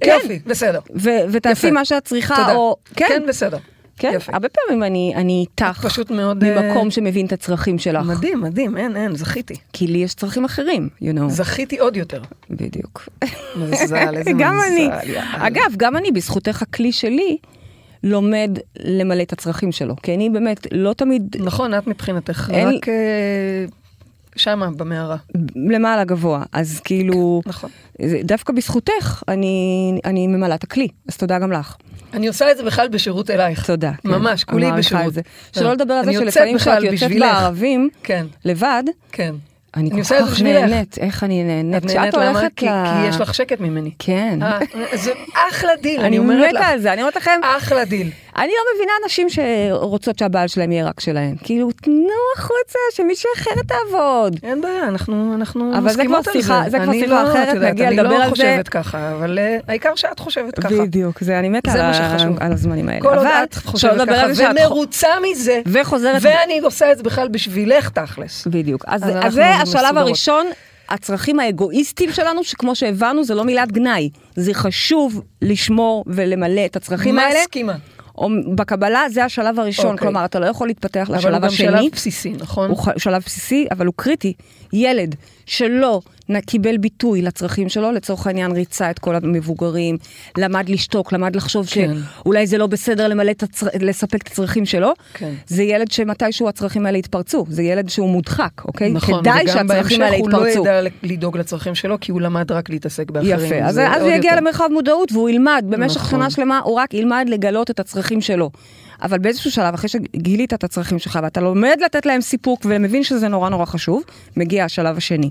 [0.00, 0.80] כן, יופי, בסדר.
[0.96, 1.70] ו- ותעשי.
[1.70, 2.52] מה שאת צריכה, תודה.
[2.54, 2.76] או...
[2.96, 3.58] כן, בסדר.
[3.96, 4.32] כן, יפה.
[4.32, 8.06] הרבה פעמים אני, אני איתך, פשוט מאוד, אה, ממקום שמבין את הצרכים שלך.
[8.06, 9.54] מדהים, מדהים, אין, אין, זכיתי.
[9.72, 11.28] כי לי יש צרכים אחרים, you know.
[11.28, 12.22] זכיתי עוד יותר.
[12.50, 13.08] בדיוק.
[13.56, 14.80] מזל, איזה גם מזל, אני.
[15.12, 15.46] יאללה.
[15.46, 17.36] אגב, גם אני, בזכותך הכלי שלי,
[18.04, 19.96] לומד למלא את הצרכים שלו.
[20.02, 22.94] כי אני באמת לא תמיד נכון, את מבחינתך אין- רק אה,
[24.36, 25.16] שמה, במערה.
[25.70, 26.42] למעלה גבוה.
[26.52, 27.70] אז כאילו, נכון.
[28.24, 29.54] דווקא בזכותך אני,
[30.04, 30.88] אני ממלאה את הכלי.
[31.08, 31.76] אז תודה גם לך.
[32.14, 33.66] אני עושה את זה בכלל בשירות אלייך.
[33.66, 33.92] תודה.
[34.02, 34.08] כן.
[34.08, 35.14] ממש, כולי בשירות.
[35.14, 35.20] זה.
[35.52, 37.10] שלא לדבר על זה אני שלפעמים כשאת יוצאת.
[37.20, 39.34] בערבים, כן, לבד, כן.
[39.76, 40.42] אני אני כל כך.
[40.42, 40.98] נהנית.
[40.98, 41.84] איך אני נהנית.
[41.84, 42.40] את נהנית למה?
[42.56, 43.90] כי ל- כי יש לך שקט ממני.
[43.98, 44.38] כן.
[44.42, 44.58] אה,
[44.94, 45.12] זה
[45.50, 46.66] אחלה דיל, אני אני אומרת מתה לך.
[46.68, 48.10] על זה, אני אומרת לכם, אחלה דיל.
[48.36, 51.34] אני לא מבינה נשים שרוצות שהבעל שלהם יהיה רק שלהם.
[51.42, 54.36] כאילו, תנו החוצה, שמישהו אחרת תעבוד.
[54.42, 57.30] אין בעיה, אנחנו אנחנו אבל זה מסכימות כבר על שיחה- זה כבר אני שיחה לא,
[57.32, 58.30] אחרת, יודעת, נגיע אני לדבר לא על זה.
[58.30, 60.68] חושבת ככה, אבל אה, העיקר שאת חושבת ככה.
[60.74, 62.32] בדיוק, זה, אני מתה זה על.
[62.40, 63.00] על הזמנים האלה.
[63.00, 67.02] כל עוד אבל, את חושבת ככה על זה ומרוצה מזה, וחוזרת, ואני עושה את זה
[67.02, 68.46] בכלל בשבילך תכלס.
[68.46, 68.84] בדיוק.
[68.86, 69.96] אז, אז זה השלב מסודרות.
[70.06, 70.46] הראשון,
[70.88, 74.10] הצרכים האגואיסטיים שלנו, שכמו שהבנו, זה לא מילת גנאי.
[74.36, 77.40] זה חשוב לשמור ולמלא את הצרכים האלה.
[77.40, 77.74] מסכימה.
[78.22, 79.98] או בקבלה זה השלב הראשון, אוקיי.
[79.98, 81.68] כלומר, אתה לא יכול להתפתח אבל הוא לשלב גם השני.
[81.68, 82.70] שלב בסיסי, נכון?
[82.70, 84.32] הוא שלב בסיסי, אבל הוא קריטי.
[84.72, 85.14] ילד
[85.46, 86.00] שלא
[86.40, 89.98] קיבל ביטוי לצרכים שלו, לצורך העניין ריצה את כל המבוגרים,
[90.38, 91.94] למד לשתוק, למד לחשוב כן.
[92.22, 93.66] שאולי זה לא בסדר למלא את הצר...
[93.80, 95.32] לספק את הצרכים שלו, כן.
[95.46, 98.92] זה ילד שמתישהו הצרכים האלה יתפרצו, זה ילד שהוא מודחק, אוקיי?
[98.92, 100.60] נכון, כדאי וגם שהצרכים בהמשך האלה הוא לא יתפרצו.
[100.60, 103.46] ידע לדאוג לצרכים שלו, כי הוא למד רק להתעסק באחרים.
[103.46, 104.40] יפה, אז, אז הוא יגיע יותר.
[104.40, 106.10] למרחב מודעות והוא ילמד, במשך נכון.
[106.10, 108.50] שנה שלמה הוא רק ילמד לגלות את הצרכים שלו.
[109.02, 113.28] אבל באיזשהו שלב, אחרי שגילית את הצרכים שלך ואתה לומד לתת להם סיפוק ומבין שזה
[113.28, 114.02] נורא נורא חשוב,
[114.36, 115.30] מגיע השלב השני.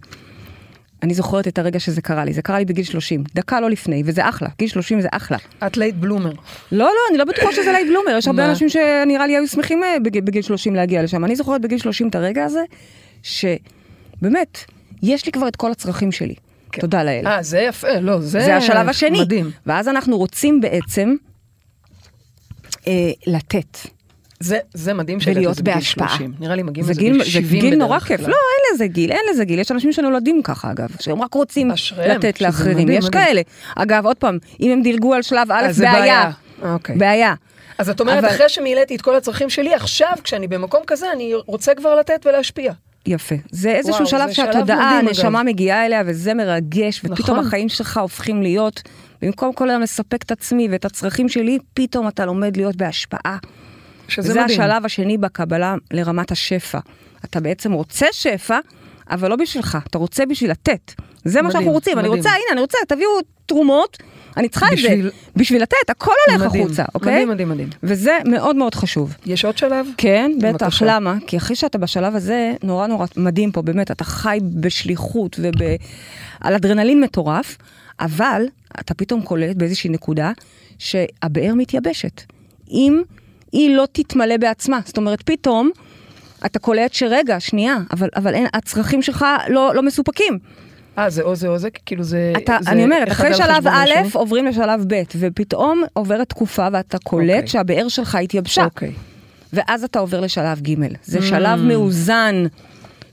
[1.03, 4.03] אני זוכרת את הרגע שזה קרה לי, זה קרה לי בגיל 30, דקה לא לפני,
[4.05, 5.37] וזה אחלה, גיל 30 זה אחלה.
[5.67, 6.31] את late bloomer.
[6.71, 8.45] לא, לא, אני לא בטוחה שזה late bloomer, יש הרבה?
[8.49, 11.25] אנשים שנראה לי היו שמחים אה, בגיל, בגיל 30 להגיע לשם.
[11.25, 12.63] אני זוכרת בגיל 30 את הרגע הזה,
[13.23, 14.57] שבאמת,
[15.03, 16.35] יש לי כבר את כל הצרכים שלי.
[16.71, 16.81] כן.
[16.81, 17.27] תודה לאל.
[17.27, 18.39] אה, זה יפה, לא, זה...
[18.39, 19.21] זה השלב השני.
[19.21, 19.51] מדהים.
[19.65, 21.15] ואז אנחנו רוצים בעצם
[22.87, 23.77] אה, לתת.
[24.41, 26.09] זה, זה מדהים ולהיות בהשפעה.
[26.09, 26.33] 30.
[26.39, 28.19] נראה לי מגיעים זה לזה גיל, בגיל זה 70 גיל נורא בדרך כיף.
[28.21, 28.29] כלל.
[28.29, 29.59] לא, אין לזה גיל, אין לזה גיל.
[29.59, 32.71] יש אנשים שנולדים ככה, אגב, שהם רק רוצים אשריהם, לתת לאחרים.
[32.77, 33.25] מדהים, יש מדהים.
[33.25, 33.41] כאלה.
[33.75, 35.99] אגב, עוד פעם, אם הם דילגו על שלב א', זה בעיה.
[35.99, 36.31] בעיה.
[36.73, 36.95] אוקיי.
[36.95, 37.33] בעיה.
[37.77, 41.33] אז את אומרת, אבל- אחרי שמילאתי את כל הצרכים שלי, עכשיו, כשאני במקום כזה, אני
[41.45, 42.73] רוצה כבר לתת ולהשפיע.
[43.05, 43.35] יפה.
[43.51, 45.43] זה איזשהו וואו, שלב זה שהתודעה, הנשמה.
[45.43, 47.39] מגיעה אליה, וזה מרגש, ופתאום נכון.
[47.47, 48.81] החיים שלך הופכים להיות,
[49.21, 53.37] במקום כל היום לספק את עצמי ואת הצרכים שלי, פתאום אתה לומד להיות בהשפעה.
[54.11, 54.45] שזה מדהים.
[54.61, 56.79] השלב השני בקבלה לרמת השפע.
[57.25, 58.59] אתה בעצם רוצה שפע,
[59.09, 60.91] אבל לא בשבילך, אתה רוצה בשביל לתת.
[61.25, 62.17] זה מה מדהים, שאנחנו רוצים, אני מדהים.
[62.17, 63.09] רוצה, הנה, אני רוצה, תביאו
[63.45, 63.97] תרומות,
[64.37, 65.09] אני צריכה את בשביל- זה.
[65.35, 67.11] בשביל לתת, הכל הולך מדהים, החוצה, אוקיי?
[67.13, 67.69] מדהים, מדהים, מדהים.
[67.83, 69.15] וזה מאוד מאוד חשוב.
[69.25, 69.85] יש עוד שלב?
[69.97, 70.85] כן, בטח, בבקשה.
[70.87, 71.15] למה?
[71.27, 75.39] כי אחרי שאתה בשלב הזה, נורא נורא מדהים פה, באמת, אתה חי בשליחות
[76.41, 77.57] ועל אדרנלין מטורף,
[77.99, 78.43] אבל
[78.79, 80.31] אתה פתאום קולט באיזושהי נקודה
[80.79, 82.21] שהבאר מתייבשת.
[82.71, 83.01] אם
[83.51, 85.69] היא לא תתמלא בעצמה, זאת אומרת, פתאום
[86.45, 90.39] אתה קולט שרגע, שנייה, אבל, אבל אין, הצרכים שלך לא, לא מסופקים.
[90.97, 91.69] אה, זה או זה או זה?
[91.85, 92.33] כאילו זה...
[92.37, 94.09] אתה, זה אני אומרת, אחרי שלב א' השני?
[94.13, 97.47] עוברים לשלב ב', ופתאום עוברת תקופה ואתה קולט אוקיי.
[97.47, 98.65] שהבאר שלך התייבשה.
[98.65, 98.91] אוקיי.
[99.53, 100.75] ואז אתה עובר לשלב ג'.
[101.03, 101.21] זה Mm.
[101.21, 102.43] שלב מאוזן,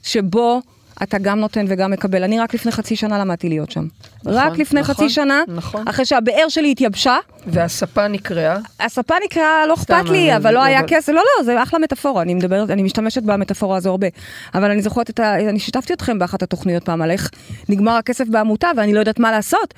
[0.03, 0.61] שבו
[1.02, 2.22] אתה גם נותן וגם מקבל.
[2.24, 3.87] אני רק לפני חצי שנה למדתי להיות שם.
[4.26, 5.88] רק לפני נכון, חצי שנה, נכון.
[5.88, 8.58] אחרי שהבאר שלי התייבשה, והספה נקרעה.
[8.80, 12.22] הספה נקראה, לא אכפת לי, אבל- אבל לא היה כסף, לא, לא, זה אחלה מטאפורה,
[12.22, 14.06] אני מדברת, אני משתמשת במטאפורה הזו הרבה.
[14.54, 15.34] אבל אני זוכרת את ה...
[15.48, 17.30] אני שיתפתי אתכם באחת התוכניות פעם על איך
[17.68, 19.74] נגמר הכסף בעמותה ואני לא יודעת מה לעשות.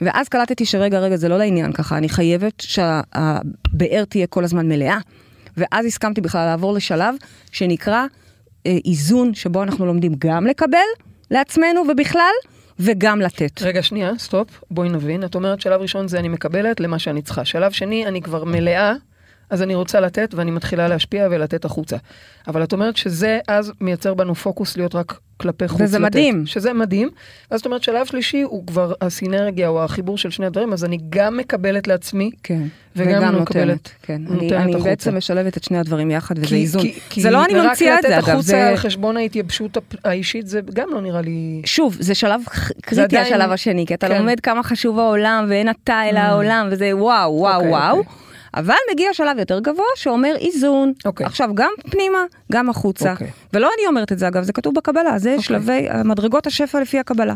[0.00, 4.98] ואז קלטתי שרגע, רגע, זה לא לעניין ככה, אני חייבת שהבאר תהיה כל הזמן מלאה.
[5.56, 7.14] ואז הסכמתי בכלל לעבור לשלב
[7.52, 8.04] שנקרא
[8.66, 10.78] איזון, שבו אנחנו לומדים גם לקבל
[11.30, 12.32] לעצמנו ובכלל,
[12.78, 13.62] וגם לתת.
[13.62, 15.24] רגע, שנייה, סטופ, בואי נבין.
[15.24, 17.44] את אומרת שלב ראשון זה אני מקבלת למה שאני צריכה.
[17.44, 18.94] שלב שני, אני כבר מלאה,
[19.52, 21.96] אז אני רוצה לתת ואני מתחילה להשפיע ולתת החוצה.
[22.48, 26.06] אבל את אומרת שזה אז מייצר בנו פוקוס להיות רק כלפי חוץ וזה לתת.
[26.06, 26.46] מדהים.
[26.46, 27.08] שזה מדהים.
[27.50, 30.98] אז זאת אומרת, שלב שלישי הוא כבר הסינרגיה או החיבור של שני הדברים, אז אני
[31.10, 32.62] גם מקבלת לעצמי, כן,
[32.96, 34.12] וגם נותנת, מקבלת- כן.
[34.30, 34.88] אני, נותנת אני החוצה.
[34.90, 36.82] בעצם משלבת את שני הדברים יחד, וזה כי- איזון.
[36.82, 38.68] כי- כי זה לא אני ממציאה את זה, רק אגב, לתת החוצה זה...
[38.68, 41.62] על חשבון ההתייבשות האישית, זה גם לא נראה לי...
[41.64, 42.40] שוב, זה שלב
[42.82, 44.18] קריטי השלב השני, כי אתה כן.
[44.18, 47.98] לומד כמה חשוב העולם, ואין אתה אלא העולם, וזה וואו, וואו, אוקיי, וואו.
[47.98, 48.12] אוקיי.
[48.54, 50.92] אבל מגיע שלב יותר גבוה שאומר איזון.
[51.04, 51.26] אוקיי.
[51.26, 52.18] עכשיו, גם פנימה,
[52.52, 53.12] גם החוצה.
[53.12, 53.30] אוקיי.
[53.52, 57.34] ולא אני אומרת את זה, אגב, זה כתוב בקבלה, זה שלבי, מדרגות השפע לפי הקבלה.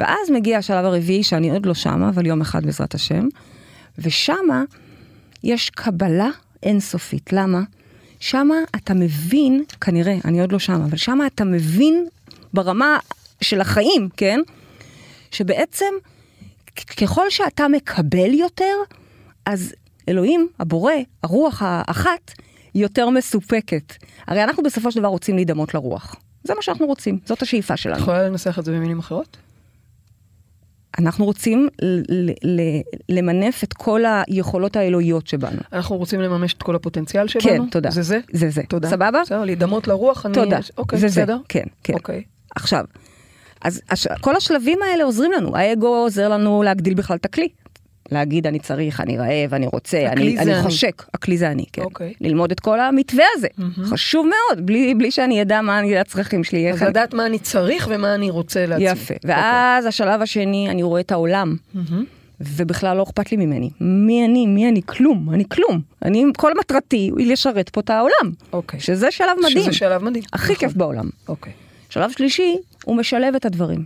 [0.00, 3.28] ואז מגיע השלב הרביעי, שאני עוד לא שמה, אבל יום אחד בעזרת השם,
[3.98, 4.64] ושמה
[5.44, 6.28] יש קבלה
[6.62, 7.32] אינסופית.
[7.32, 7.60] למה?
[8.20, 12.06] שמה אתה מבין, כנראה, אני עוד לא שמה, אבל שמה אתה מבין
[12.54, 12.98] ברמה
[13.40, 14.40] של החיים, כן?
[15.30, 15.94] שבעצם
[17.00, 18.74] ככל שאתה מקבל יותר,
[19.46, 19.74] אז
[20.10, 20.92] אלוהים, הבורא,
[21.22, 22.32] הרוח האחת,
[22.74, 23.94] יותר מסופקת.
[24.26, 26.16] הרי אנחנו בסופו של דבר רוצים להידמות לרוח.
[26.44, 27.98] זה מה שאנחנו רוצים, זאת השאיפה את שלנו.
[27.98, 29.36] יכולה לנסח את זה במילים אחרות?
[30.98, 35.60] אנחנו רוצים ל- ל- למנף את כל היכולות האלוהיות שבנו.
[35.72, 37.44] אנחנו רוצים לממש את כל הפוטנציאל שבנו?
[37.44, 37.90] כן, תודה.
[37.90, 38.20] זה זה?
[38.32, 38.62] זה זה.
[38.68, 38.88] תודה.
[38.90, 39.20] סבבה?
[39.22, 40.34] בסדר, להידמות לרוח, אני...
[40.34, 40.58] תודה.
[40.78, 41.20] אוקיי, זה זה.
[41.20, 41.38] בסדר?
[41.48, 41.94] כן, כן.
[41.94, 42.22] אוקיי.
[42.56, 42.84] עכשיו,
[43.62, 44.06] אז הש...
[44.20, 45.56] כל השלבים האלה עוזרים לנו.
[45.56, 47.48] האגו עוזר לנו להגדיל בכלל את הכלי.
[48.12, 50.62] להגיד אני צריך, אני רעב, אני רוצה, אני, אני.
[50.62, 51.02] חושק.
[51.14, 51.82] הכלי זה אני, כן.
[51.82, 52.14] אוקיי.
[52.20, 53.48] ללמוד את כל המתווה הזה.
[53.84, 56.72] חשוב מאוד, בלי, בלי שאני אדע מה אני- הצרכים שלי.
[56.72, 58.84] אז אני- לדעת מה אני צריך ומה אני רוצה לעצמי.
[58.88, 59.14] יפה.
[59.24, 61.56] ואז השלב השני, אני רואה את העולם.
[61.74, 62.04] מהמם.
[62.40, 63.70] ובכלל לא אכפת לי ממני.
[63.80, 64.46] מי אני?
[64.46, 64.80] מי אני?
[64.86, 65.30] כלום.
[65.34, 65.80] אני כלום.
[66.04, 68.32] אני, כל מטרתי היא לשרת פה את העולם.
[68.52, 68.80] אוקיי.
[68.80, 69.62] שזה שלב מדהים.
[69.62, 70.24] שזה שלב מדהים.
[70.32, 70.68] הכי נכון.
[70.68, 71.04] כיף בעולם.
[71.28, 71.52] אוקיי.
[71.90, 73.84] שלב שלישי, הוא משלב את הדברים.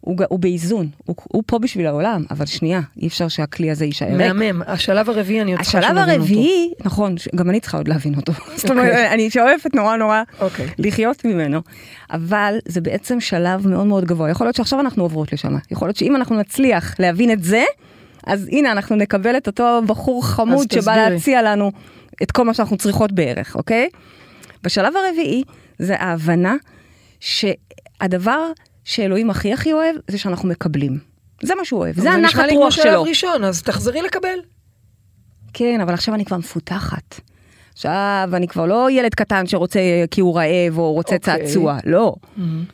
[0.00, 4.06] הוא, הוא באיזון, הוא, הוא פה בשביל העולם, אבל שנייה, אי אפשר שהכלי הזה יישאר
[4.06, 4.16] ריק.
[4.16, 4.62] מהמם.
[4.66, 6.20] השלב הרביעי אני עוד צריכה השלב שנבין אותו.
[6.20, 8.32] הרביעי, נכון, גם אני צריכה עוד להבין אותו.
[8.56, 10.66] זאת אומרת, אני שואפת נורא נורא אוקיי.
[10.78, 11.60] לחיות ממנו.
[12.10, 14.30] אבל זה בעצם שלב מאוד מאוד גבוה.
[14.30, 15.56] יכול להיות שעכשיו אנחנו עוברות לשם.
[15.70, 17.64] יכול להיות שאם אנחנו נצליח להבין את זה,
[18.26, 20.96] אז הנה אנחנו נקבל את אותו בחור חמוד שבא.
[20.96, 21.72] להציע לנו
[22.22, 23.88] את כל מה שאנחנו צריכות בערך, אוקיי?
[24.62, 25.42] בשלב הרביעי
[25.78, 26.56] זה ההבנה
[27.20, 28.52] שהדבר
[28.90, 30.98] שאלוהים הכי הכי אוהב זה שאנחנו מקבלים.
[31.42, 33.02] זה מה שהוא אוהב, זה נשמע הנחת לי כמו רוח שלב שלו.
[33.02, 34.38] ראשון, אז תחזרי לקבל.
[35.52, 37.20] כן, אבל עכשיו אני כבר מפותחת.
[37.72, 41.46] עכשיו אני כבר לא ילד קטן שרוצה כי הוא רעב או רוצה אוקיי.
[41.46, 42.14] צעצוע, לא.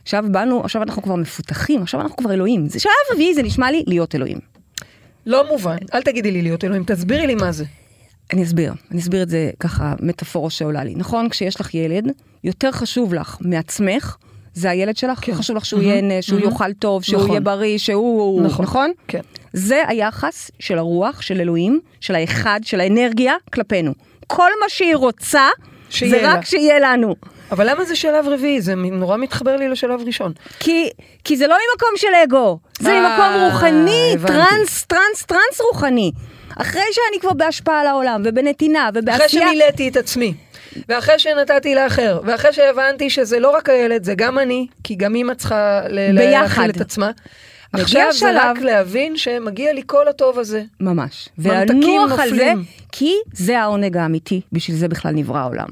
[0.02, 2.68] עכשיו באנו, עכשיו אנחנו כבר מפותחים, עכשיו אנחנו כבר אלוהים.
[2.68, 4.38] זה שלב רביעי, זה נשמע לי להיות אלוהים.
[5.26, 5.76] לא מובן.
[5.94, 7.64] אל תגידי לי להיות אלוהים, תסבירי לי מה זה.
[8.32, 10.94] אני אסביר, אני אסביר את זה ככה, מטאפורה שעולה לי.
[10.94, 12.12] נכון, כשיש לך ילד,
[12.44, 14.16] יותר חשוב לך מעצמך,
[14.56, 15.34] זה הילד שלך, כן.
[15.34, 16.52] חשוב לך שהוא מהמם, ייהנה, שהוא מהמם.
[16.52, 17.30] יאכל טוב, שהוא נכון.
[17.30, 18.42] יהיה בריא, שהוא...
[18.42, 18.64] נכון.
[18.64, 18.92] נכון?
[19.08, 19.20] כן.
[19.52, 23.92] זה היחס של הרוח, של אלוהים, של האחד, של האנרגיה, כלפינו.
[24.26, 25.48] כל מה שהיא רוצה,
[25.90, 26.32] זה לה.
[26.32, 27.14] רק שיהיה לנו.
[27.50, 28.60] אבל למה זה שלב רביעי?
[28.60, 30.32] זה נורא מתחבר לי לשלב ראשון.
[30.60, 30.88] כי,
[31.24, 34.32] כי זה לא ממקום של אגו, זה אה, ממקום רוחני, הבנתי.
[34.32, 36.12] טרנס, טרנס, טרנס רוחני.
[36.56, 39.48] אחרי שאני כבר בהשפעה על העולם, ובנתינה, אחרי ובעשייה...
[39.48, 40.34] שמילאתי את עצמי,
[40.88, 45.34] ואחרי שנתתי לאחר, ואחרי שהבנתי שזה לא רק הילד, זה גם אני, כי גם אמא
[45.34, 45.80] צריכה.
[45.90, 47.10] להכיל את עצמה.
[47.72, 50.62] עכשיו זה רק להבין שמגיע לי כל הטוב הזה.
[50.80, 51.28] ממש.
[51.38, 52.52] ולנוח על זה.
[52.92, 55.66] כי זה העונג האמיתי, בשביל זה בכלל נברא העולם.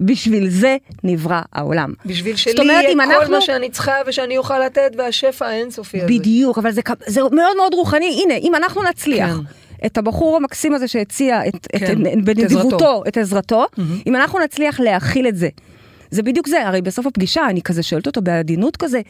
[0.00, 1.92] בשביל זה נברא העולם.
[2.06, 6.06] בשביל שלי אומרת, יהיה כל אנחנו- מה שאני צריכה ושאני אוכל לתת, והשפע האינסופי הזה.
[6.08, 8.20] בדיוק, אבל זה, זה מאוד מאוד רוחני.
[8.24, 9.42] הנה, אם אנחנו נצליח כן.
[9.86, 13.02] את הבחור המקסים הזה שהציע את, את, כן, את, את בנדיבותו, עזרתו.
[13.08, 13.66] את עזרתו,
[14.06, 15.48] אם אנחנו נצליח להכיל את זה,
[16.10, 19.00] זה בדיוק זה, הרי בסוף הפגישה אני כזה שואלת אותו בעדינות כזה,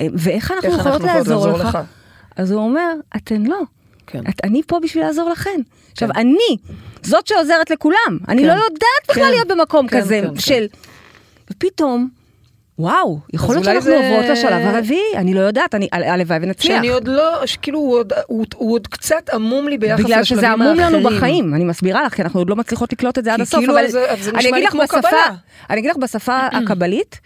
[0.00, 1.74] "אה, ואיך אנחנו יכולות אנחנו לעזור לעזור לך?
[1.74, 1.78] לך?
[2.36, 3.60] אז הוא אומר, אתן לא.
[4.06, 4.20] כן.
[4.28, 5.60] את, אני פה בשביל לעזור לכן.
[5.92, 6.20] עכשיו, כן.
[6.20, 6.56] אני,
[7.02, 8.48] זאת שעוזרת לכולם, אני כן.
[8.48, 9.30] לא יודעת בכלל כן.
[9.30, 10.40] להיות במקום כן, כזה כן, כן.
[10.40, 10.66] של
[11.50, 12.08] ופתאום,
[12.78, 16.76] וואו, יכול להיות שאנחנו זה- עוברות לשלב הרביעי, אני לא יודעת, אני, הלוואי ונצליח.
[16.76, 17.22] שאני עוד לא,
[17.62, 20.38] כאילו הוא עוד, הוא, הוא עוד קצת עמום לי ביחס לשלבים בגלל האחרים.
[20.40, 23.34] שזה עמום לנו בחיים, אני מסבירה לך, כי אנחנו עוד לא מצליחות לקלוט את זה
[23.34, 25.10] עד הסוף, כאילו אבל זה- זה אני נשמע אגיד לי כמו בשפה, קבלה.
[25.70, 27.20] אני אגיד לך בשפה הקבלית,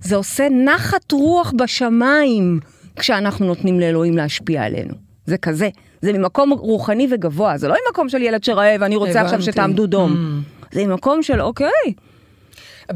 [0.00, 2.60] זה עושה נחת רוח בשמיים
[2.96, 4.94] כשאנחנו נותנים לאלוהים להשפיע עלינו.
[5.26, 5.68] זה כזה,
[6.02, 9.42] זה ממקום רוחני וגבוה, זה לא ממקום של ילד שרעב, אני רוצה עכשיו.
[9.42, 10.42] שתעמדו דום.
[10.72, 11.68] זה ממקום של אוקיי,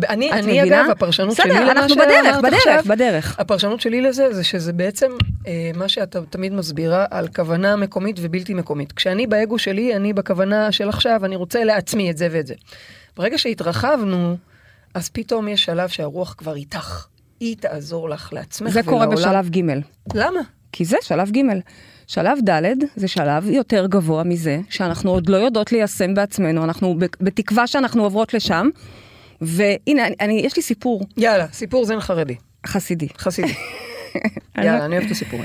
[0.08, 0.80] אני, אני מבינה?
[0.80, 3.36] אגב, הפרשנות בסדר, שלי למה אנחנו שאמרת בדרך, בדרך, עכשיו, בדרך.
[3.38, 5.10] הפרשנות שלי לזה זה שזה בעצם
[5.46, 8.92] אה, מה שאתה תמיד מסבירה על כוונה מקומית ובלתי מקומית.
[8.92, 12.54] כשאני באגו שלי, אני בכוונה של עכשיו, אני רוצה לעצמי את זה ואת זה.
[13.16, 14.36] ברגע שהתרחבנו,
[14.94, 17.06] אז פתאום יש שלב שהרוח כבר איתך.
[17.40, 19.16] היא תעזור לך לעצמך זה קורה ולעולם.
[19.16, 19.60] בשלב ג'.
[20.14, 20.40] למה?
[20.72, 21.40] כי זה שלב ג'.
[22.06, 22.62] שלב ד'
[22.96, 28.34] זה שלב יותר גבוה מזה, שאנחנו עוד לא יודעות ליישם בעצמנו, אנחנו בתקווה שאנחנו עוברות
[28.34, 28.68] לשם.
[29.40, 32.34] והנה, אני, אני, יש לי סיפור יאללה, סיפור זן חרדי,
[32.66, 33.08] חסידי.
[33.18, 33.52] חסידי.
[34.58, 35.44] יאללה, לא- אני אוהבת את הסיפורים.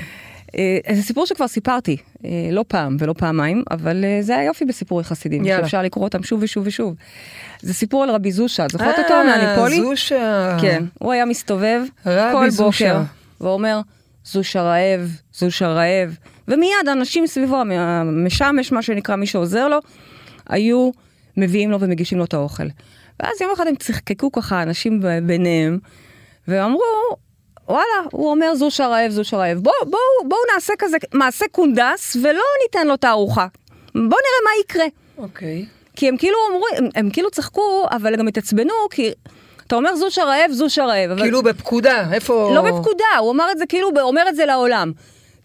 [0.58, 5.04] אה, זה סיפור שכבר סיפרתי, אה, לא פעם ולא פעמיים, אבל אה, זה היופי בסיפורי
[5.04, 5.62] חסידים, יאללה.
[5.62, 6.94] שאפשר לקרוא אותם שוב ושוב ושוב.
[7.60, 9.80] זה סיפור על רבי זושה, את זוכרת אותו אה, מהניפולי?
[9.80, 10.56] זושה.
[10.60, 12.94] כן, הוא היה מסתובב כל זושה.
[12.94, 13.02] בוקר,
[13.40, 13.80] ואומר,
[14.24, 16.16] זושה רעב, זושה רעב,
[16.48, 19.78] ומיד האנשים סביבו, המשמש, מה שנקרא, מי שעוזר לו,
[20.48, 20.90] היו
[21.36, 22.66] מביאים לו ומגישים לו את האוכל.
[23.20, 25.78] ואז יום אחד הם צחקקו ככה, אנשים ביניהם,
[26.48, 26.82] ואמרו,
[27.68, 32.42] וואלה, הוא אומר זושה רעב, זושה רעב, בואו בוא, בוא נעשה כזה מעשה קונדס, ולא
[32.62, 33.46] ניתן לו את הארוחה.
[33.94, 34.86] בואו נראה מה יקרה.
[35.18, 35.66] אוקיי.
[35.96, 39.12] כי הם כאילו אמרו, הם, הם כאילו צחקו, אבל גם התעצבנו, כי
[39.66, 41.10] אתה אומר זושה רעב, זושה רעב.
[41.10, 41.22] אבל...
[41.22, 42.52] כאילו בפקודה, איפה...
[42.54, 44.92] לא בפקודה, הוא אמר את זה כאילו, הוא אומר את זה לעולם.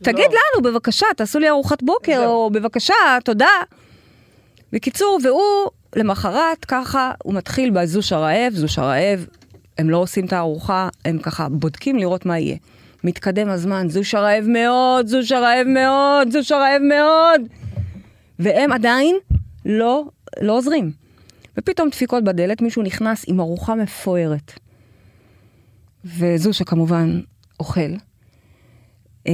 [0.04, 2.32] תגיד לנו, בבקשה, תעשו לי ארוחת בוקר, זהו.
[2.32, 3.50] או בבקשה, תודה.
[4.74, 9.26] בקיצור, והוא, למחרת, ככה, הוא מתחיל בזושה רעב, זושה רעב,
[9.78, 12.58] הם לא עושים את הארוחה, הם ככה בודקים לראות מה יהיה.
[13.04, 17.42] מתקדם הזמן, זושה רעב מאוד, זושה רעב מאוד, זושה רעב מאוד.
[18.40, 19.16] והם עדיין
[19.66, 20.04] לא,
[20.42, 20.92] לא עוזרים.
[21.58, 24.60] ופתאום דפיקות בדלת, מישהו נכנס עם ארוחה מפוארת.
[26.06, 27.20] וזושה כמובן
[27.60, 27.92] אוכל.
[29.28, 29.34] אה,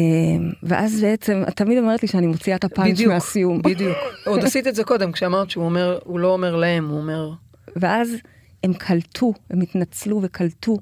[0.64, 3.62] ואז בעצם, את תמיד אומרת לי שאני מוציאה את הפאנץ' בדיוק, מהסיום.
[3.62, 3.98] בדיוק.
[4.26, 7.32] עוד עשית את זה קודם, כשאמרת שהוא אומר, הוא לא אומר להם, הוא אומר...
[7.76, 8.16] ואז
[8.64, 10.78] הם קלטו, הם התנצלו וקלטו,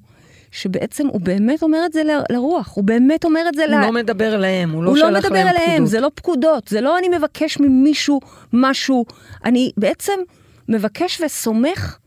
[0.51, 3.81] שבעצם הוא באמת אומר את זה ל- לרוח, הוא באמת אומר את זה הוא ל...
[3.81, 5.89] לא מדבר להם, הוא לא הוא שלח לא להם מדבר אליהם, פקודות.
[5.89, 8.19] זה לא פקודות, זה לא אני מבקש ממישהו
[8.53, 9.05] משהו,
[9.45, 10.13] אני בעצם
[10.69, 11.97] מבקש וסומך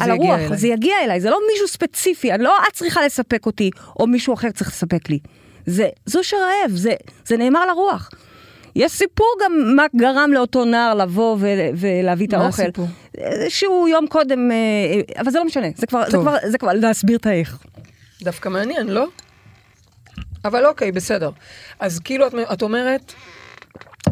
[0.00, 0.54] על הרוח.
[0.54, 3.70] זה יגיע אליי, זה לא מישהו ספציפי, אני לא את צריכה לספק אותי,
[4.00, 5.18] או מישהו אחר צריך לספק לי.
[5.66, 6.94] זה זו שרעב, זה,
[7.26, 8.10] זה נאמר לרוח.
[8.76, 12.62] יש סיפור גם מה גרם לאותו נער לבוא ול, ולהביא את מה האוכל.
[12.62, 12.86] הסיפור?
[13.48, 16.18] שהוא יום קודם, אה, אבל זה לא משנה, זה כבר, זה.
[16.18, 17.58] כבר, זה כבר להסביר את האיך.
[18.22, 19.06] דווקא מעניין, לא?
[20.44, 21.30] אבל אוקיי, בסדר.
[21.80, 23.12] אז כאילו את, את אומרת,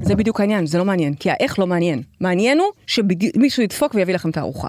[0.02, 2.02] זה בדיוק העניין, זה לא מעניין, כי האיך לא מעניין.
[2.20, 4.68] מעניין הוא שמישהו ידפוק ויביא לכם את הארוחה.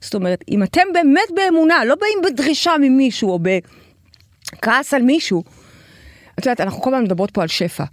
[0.00, 5.44] זאת אומרת, אם אתם באמת באמונה, לא באים בדרישה ממישהו או בכעס על מישהו,
[6.38, 7.84] את יודעת, אנחנו כל הזמן מדברות פה על שפע.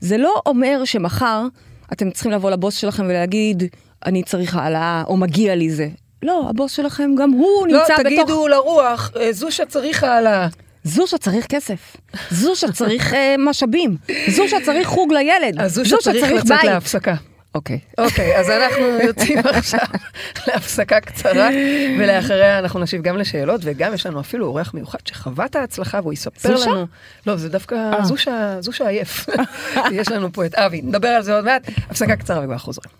[0.00, 1.46] זה לא אומר שמחר
[1.92, 3.62] אתם צריכים לבוא לבוס שלכם ולהגיד,
[4.06, 5.88] אני צריך העלאה, או מגיע לי זה.
[6.22, 8.06] לא, הבוס שלכם גם הוא לא, נמצא בתוך...
[8.06, 10.48] תגידו לרוח, אה, זו שצריך העלאה.
[10.84, 11.96] זו שצריך כסף,
[12.30, 13.96] זו שצריך אה, משאבים,
[14.28, 16.64] זו שצריך חוג לילד, אז זו שצריך לצאת בית.
[16.64, 17.14] להפסקה.
[17.54, 17.78] אוקיי.
[17.98, 19.80] אוקיי, אז אנחנו יוצאים עכשיו
[20.46, 21.48] להפסקה קצרה,
[21.98, 26.12] ולאחריה אנחנו נשיב גם לשאלות, וגם יש לנו אפילו אורח מיוחד שחווה את ההצלחה, והוא
[26.12, 26.70] יספר זושה?
[26.70, 26.86] לנו...
[27.26, 28.04] לא, זה דווקא אה.
[28.04, 29.26] זושה, זושה עייף.
[29.92, 31.68] יש לנו פה את אבי, נדבר על זה עוד מעט.
[31.90, 32.92] הפסקה קצרה וכבר חוזרים.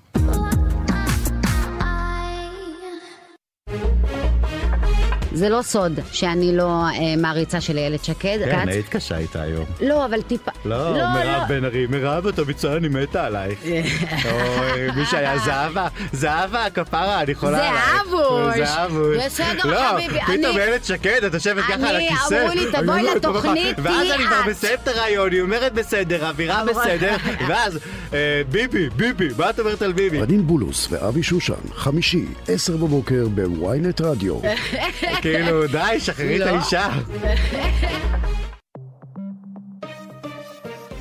[5.35, 8.39] זה לא סוד שאני לא אה, מעריצה של איילת שקד.
[8.45, 8.69] כן.
[8.69, 9.65] היית קשה איתה היום.
[9.81, 10.51] לא, אבל טיפה...
[10.65, 13.59] לא, מירב בן ארי, מירב, אתה מצוין, אני מתה עלייך.
[13.65, 17.85] אוי, מי שהיה זהבה, זהבה, כפרה, אני חולה עלייך.
[18.05, 18.57] זהבוש.
[18.69, 19.17] זהבוש.
[19.27, 22.35] בסדר, לא, חביבי, פתאום אני- איילת שקד, את יושבת ככה על אני, הכיסא.
[22.45, 24.47] אמרו לי, תבואי אני אומרת, לתוכנית, ואז תהיי אני כבר את.
[24.51, 27.17] מסיים את הרעיון, היא אומרת בסדר, האווירה בסדר,
[27.49, 27.79] ואז,
[28.15, 28.19] אה,
[28.51, 30.21] ביבי, ביבי, מה את אומרת על ביבי?
[30.21, 34.41] רנין בולוס ואבי שושן, חמישי, עשר בבוקר בוויינט רדיו.
[35.23, 36.45] כאילו, די, שחררי את לא.
[36.47, 36.89] האישה.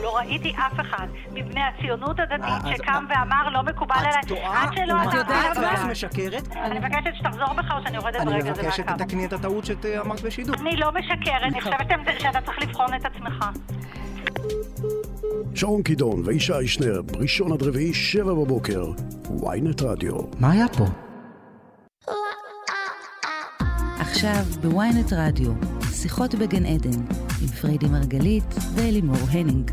[0.01, 4.11] לא ראיתי אף אחד מבני הציונות הדתית אז- שקם ואמר לא מקובל עליי.
[4.23, 4.65] את טועה,
[5.09, 6.47] את יודעת ואת משקרת.
[6.55, 8.75] אני מבקשת שתחזור בך או שאני יורדת אני ברגע זה מהקו.
[8.75, 10.55] שתתקני את הטעות שאמרת בשידור.
[10.55, 11.87] אני לא משקרת, אני חושבת
[12.19, 13.45] שאתה צריך לבחון את עצמך.
[15.55, 18.85] שרון קידון וישי שנר, ראשון עד רביעי, שבע בבוקר,
[19.29, 20.15] וויינט רדיו.
[20.39, 20.85] מה היה פה?
[24.01, 25.51] עכשיו בוויינט רדיו,
[25.93, 26.99] שיחות בגן עדן,
[27.41, 28.43] עם פריידי מרגלית
[28.75, 29.71] ואלימור הנינג.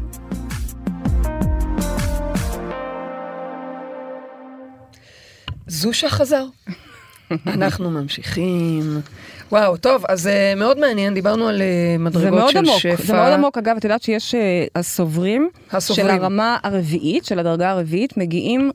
[5.67, 6.45] זושה חזר.
[7.47, 9.01] אנחנו ממשיכים.
[9.53, 13.03] וואו, טוב, אז זה מאוד מעניין, דיברנו על זה מדרגות של עמוק, שפע.
[13.03, 13.59] זה מאוד עמוק.
[13.59, 16.07] אגב, את יודעת שיש אה, הסוברים, הסוברים.
[16.07, 18.71] של הרמה הרביעית, של הדרגה הרביעית, מגיעים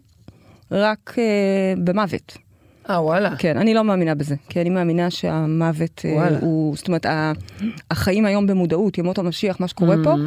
[0.72, 1.24] רק אה,
[1.84, 2.43] במוות.
[2.90, 3.36] אה, וואלה.
[3.38, 6.38] כן, אני לא מאמינה בזה, כי אני מאמינה שהמוות אה, וואלה.
[6.42, 7.06] הוא, זאת אומרת,
[7.92, 10.18] החיים היום במודעות, ימות המשיח, מה שקורה פה, Mhm.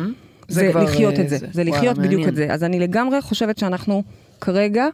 [0.48, 1.46] זה זה לחיות אה, את זה, זה.
[1.52, 2.28] זה וואלה, לחיות בדיוק מעניין.
[2.28, 2.46] את זה.
[2.50, 4.02] אז אני לגמרי חושבת שאנחנו
[4.40, 4.86] כרגע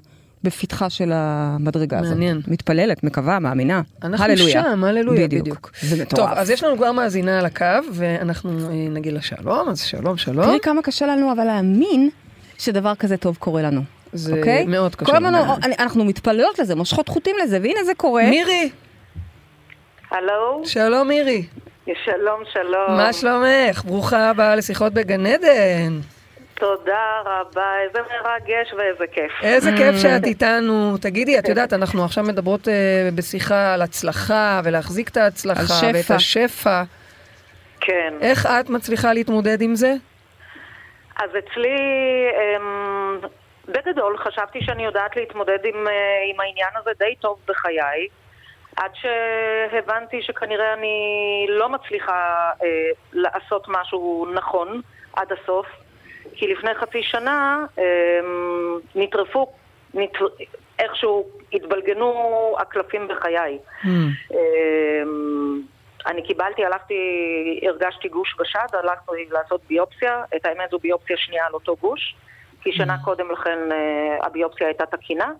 [0.45, 2.13] בפתחה של המדרגה הזאת.
[2.13, 2.41] מעניין.
[2.49, 3.83] מתפללת, מקווה, מאמינה.
[4.03, 4.53] אנחנו הללויה.
[4.63, 5.43] שם, הללויה, בדיוק.
[5.43, 5.71] בדיוק.
[5.83, 6.39] זה טוב, מטורף.
[6.39, 10.45] אז יש לנו כבר מאזינה על הקו, ואנחנו אה, נגיד לה שלום, אז שלום, שלום.
[10.47, 12.11] תראי כמה קשה לנו אבל להאמין
[12.59, 13.81] שדבר כזה טוב קורה לנו.
[14.13, 14.65] זה אוקיי?
[14.65, 15.35] מאוד קשה כל הזמן
[15.79, 18.25] אנחנו מתפללות לזה, מושכות חוטים לזה, והנה זה קורה.
[18.31, 18.71] מירי,
[20.11, 20.63] הלו?
[20.65, 21.47] שלום מירי.
[22.05, 22.97] שלום, שלום.
[22.97, 23.85] מה שלומך?
[23.85, 26.01] ברוכה הבאה לשיחות בגן עדן.
[26.55, 29.33] תודה רבה, איזה מרגש ואיזה כיף.
[29.43, 30.99] איזה כיף שאת איתנו.
[31.01, 35.87] תגידי, את יודעת, אנחנו עכשיו מדברות אה, בשיחה על הצלחה ולהחזיק את ההצלחה.
[35.95, 36.83] ואת השפע.
[37.81, 38.15] כן.
[38.21, 39.95] איך את מצליחה להתמודד עם זה?
[41.17, 41.77] אז אצלי,
[42.57, 43.19] אמ,
[43.73, 48.09] בגדול, חשבתי שאני יודעת להתמודד עם, אה, עם העניין הזה די טוב בחיי,
[48.77, 54.81] עד שהבנתי שכנראה אני לא מצליחה אה, לעשות משהו נכון
[55.13, 55.67] עד הסוף,
[56.35, 59.53] כי לפני חצי שנה אמ, נטרפו,
[59.95, 60.27] נטר...
[60.79, 63.59] איכשהו התבלגנו הקלפים בחיי.
[63.85, 65.61] אמ,
[66.07, 66.95] אני קיבלתי, הלכתי,
[67.69, 72.15] הרגשתי גוש בשד, הלכתי לעשות ביופסיה, את האמת זו ביופסיה שנייה על אותו גוש,
[72.63, 75.31] כי שנה קודם לכן אה, הביופסיה הייתה תקינה,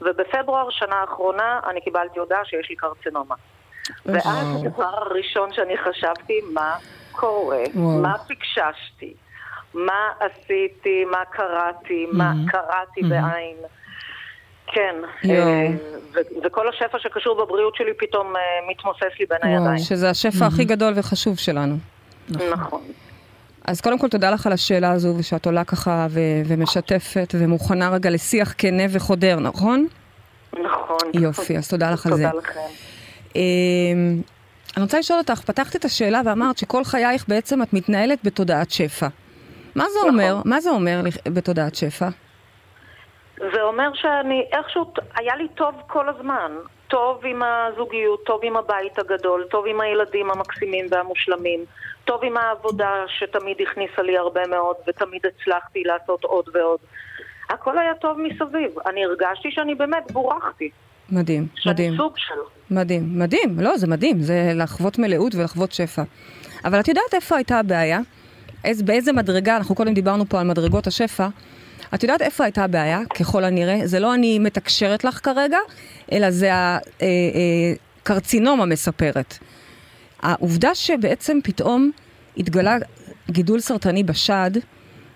[0.00, 3.34] ובפברואר, שנה האחרונה, אני קיבלתי הודעה שיש לי קרצנומה.
[4.06, 6.76] ואז הדבר הראשון שאני חשבתי, מה
[7.12, 7.62] קורה?
[7.74, 9.14] מה פיקששתי?
[9.74, 11.04] מה עשיתי?
[11.04, 12.06] מה קראתי?
[12.12, 13.56] מה קראתי בעין?
[14.66, 14.94] כן.
[15.30, 15.66] אה,
[16.14, 19.78] ו- וכל השפע שקשור בבריאות שלי פתאום אה, מתמוסס לי בין הידיים.
[19.78, 21.74] שזה השפע הכי גדול וחשוב שלנו.
[22.50, 22.82] נכון.
[23.70, 28.10] אז קודם כל תודה לך על השאלה הזו, ושאת עולה ככה ו- ומשתפת ומוכנה רגע
[28.10, 29.86] לשיח כנה וחודר, נכון?
[30.52, 30.98] נכון.
[31.14, 32.28] יופי, אז תודה לך על זה.
[32.30, 32.60] תודה לכם.
[33.36, 34.22] אמ,
[34.76, 39.08] אני רוצה לשאול אותך, פתחת את השאלה ואמרת שכל חייך בעצם את מתנהלת בתודעת שפע.
[39.74, 40.10] מה זה נכון.
[40.10, 40.36] אומר?
[40.44, 42.08] מה זה אומר בתודעת שפע?
[43.38, 46.52] זה אומר שאני איכשהו, היה לי טוב כל הזמן.
[46.90, 51.64] טוב עם הזוגיות, טוב עם הבית הגדול, טוב עם הילדים המקסימים והמושלמים,
[52.04, 56.78] טוב עם העבודה שתמיד הכניסה לי הרבה מאוד ותמיד הצלחתי לעשות עוד ועוד.
[57.50, 58.70] הכל היה טוב מסביב.
[58.86, 60.70] אני הרגשתי שאני באמת בורכתי.
[61.12, 62.34] מדהים, מדהים, סוג של...
[62.70, 66.02] מדהים, מדהים, לא, זה מדהים, זה לחוות מלאות ולחוות שפע.
[66.64, 68.00] אבל את יודעת איפה הייתה הבעיה?
[68.64, 71.26] איז, באיזה מדרגה, אנחנו קודם דיברנו פה על מדרגות השפע,
[71.94, 73.80] את יודעת איפה הייתה הבעיה, ככל הנראה?
[73.84, 75.58] זה לא אני מתקשרת לך כרגע,
[76.12, 76.50] אלא זה
[78.02, 79.38] הקרצינום המספרת.
[80.22, 81.90] העובדה שבעצם פתאום
[82.36, 82.76] התגלה
[83.30, 84.50] גידול סרטני בשד,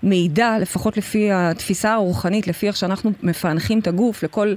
[0.02, 4.54] מעידה, לפחות לפי התפיסה הרוחנית, לפי איך שאנחנו מפענחים את הגוף, לכל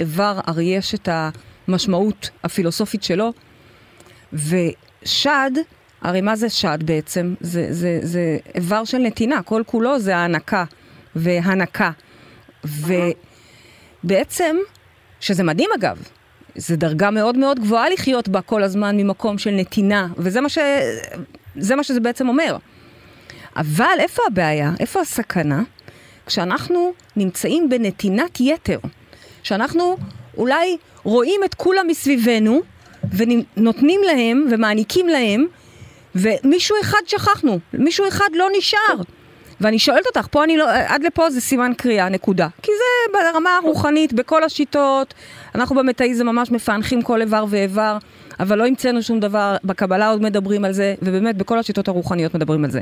[0.00, 1.08] איבר הרי יש את
[1.68, 3.32] המשמעות הפילוסופית שלו.
[4.32, 5.50] ושד,
[6.02, 7.34] הרי מה זה שד בעצם?
[7.40, 10.64] זה, זה, זה איבר של נתינה, כל כולו זה הענקה
[11.16, 11.90] והנקה.
[14.04, 14.56] ובעצם,
[15.20, 16.02] שזה מדהים אגב,
[16.56, 20.58] זו דרגה מאוד מאוד גבוהה לחיות בה כל הזמן ממקום של נתינה, וזה מה, ש...
[21.56, 22.56] זה מה שזה בעצם אומר.
[23.56, 24.72] אבל איפה הבעיה?
[24.80, 25.62] איפה הסכנה?
[26.26, 28.78] כשאנחנו נמצאים בנתינת יתר.
[29.42, 29.96] שאנחנו
[30.36, 32.60] אולי רואים את כולם מסביבנו,
[33.12, 35.46] ונותנים להם ומעניקים להם,
[36.14, 38.96] ומישהו אחד שכחנו, מישהו אחד לא נשאר.
[39.60, 42.48] ואני שואלת אותך, פה אני לא, עד לפה זה סימן קריאה, נקודה.
[42.62, 45.14] כי זה ברמה הרוחנית, בכל השיטות,
[45.54, 47.98] אנחנו במטאיזם ממש מפענחים כל איבר ואיבר,
[48.40, 52.64] אבל לא המצאנו שום דבר, בקבלה עוד מדברים על זה, ובאמת בכל השיטות הרוחניות מדברים
[52.64, 52.80] על זה.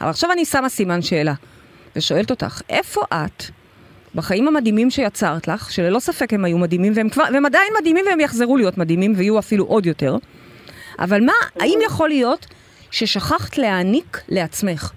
[0.00, 1.34] אבל עכשיו אני שמה סימן שאלה,
[1.96, 3.44] ושואלת אותך, איפה את,
[4.14, 8.20] בחיים המדהימים שיצרת לך, שללא ספק הם היו מדהימים, והם, כבר, והם עדיין מדהימים והם
[8.20, 10.16] יחזרו להיות מדהימים, ויהיו אפילו עוד יותר,
[10.98, 12.46] אבל מה, האם יכול להיות
[12.90, 14.92] ששכחת להעניק לעצמך?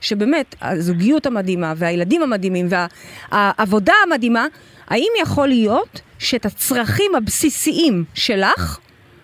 [0.00, 4.46] שבאמת, הזוגיות המדהימה, והילדים המדהימים, והעבודה המדהימה,
[4.88, 8.78] האם יכול להיות שאת הצרכים הבסיסיים שלך,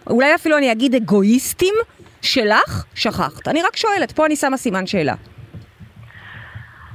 [0.06, 1.74] אולי אפילו אני אגיד אגואיסטים,
[2.24, 3.48] שלך, שכחת?
[3.48, 5.14] אני רק שואלת, פה אני שמה סימן שאלה.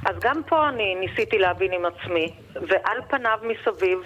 [0.06, 3.98] אז גם פה אני ניסיתי להבין עם עצמי, ועל פניו מסביב,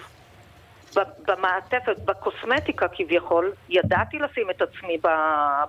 [1.27, 4.99] במעטפת, בקוסמטיקה כביכול, ידעתי לשים את עצמי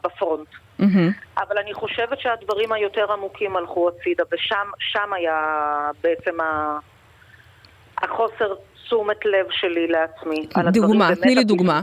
[0.03, 0.47] בפרונט.
[0.79, 1.11] מהמם.
[1.37, 5.41] אבל אני חושבת שהדברים היותר עמוקים הלכו הצידה, ושם שם היה
[6.03, 6.77] בעצם ה-
[7.97, 8.55] החוסר
[8.85, 10.47] תשומת לב שלי לעצמי.
[10.73, 11.43] דוגמה, תני לי.
[11.43, 11.81] דוגמה.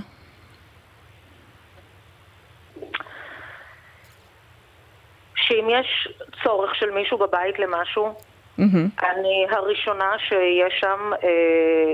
[5.37, 6.09] שאם יש
[6.45, 8.15] צורך של מישהו בבית למשהו,
[8.59, 11.29] מהמם, אני הראשונה שיש שם אה,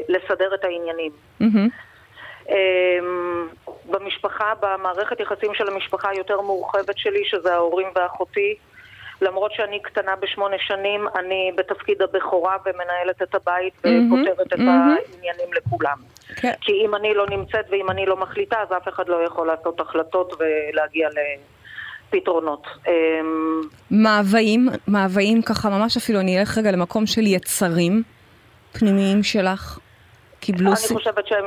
[0.09, 1.13] לסדר את העניינים.
[1.41, 1.69] מהמם.
[2.49, 3.49] אמ,
[3.91, 8.55] במשפחה, במערכת יחסים של המשפחה היותר מורחבת שלי, שזה ההורים ואחותי,
[9.23, 14.97] למרות שאני קטנה בשמונה שנים, אני בתפקיד הבכורה ומנהלת את הבית מהמם, ופותרת את מהמם.
[15.13, 15.97] העניינים לכולם.
[16.37, 16.53] כן.
[16.61, 19.81] כי אם אני לא נמצאת ואם אני לא מחליטה, אז אף אחד לא יכול לעשות
[19.81, 21.09] החלטות ולהגיע
[22.13, 22.67] לפתרונות.
[22.89, 28.03] אמ, מאוויים, מאוויים ככה, ממש אפילו, אני אלך רגע למקום של יצרים
[28.73, 29.79] פנימיים שלך.
[30.41, 30.69] קיבלו...
[30.71, 31.45] אני ס- חושבת שהם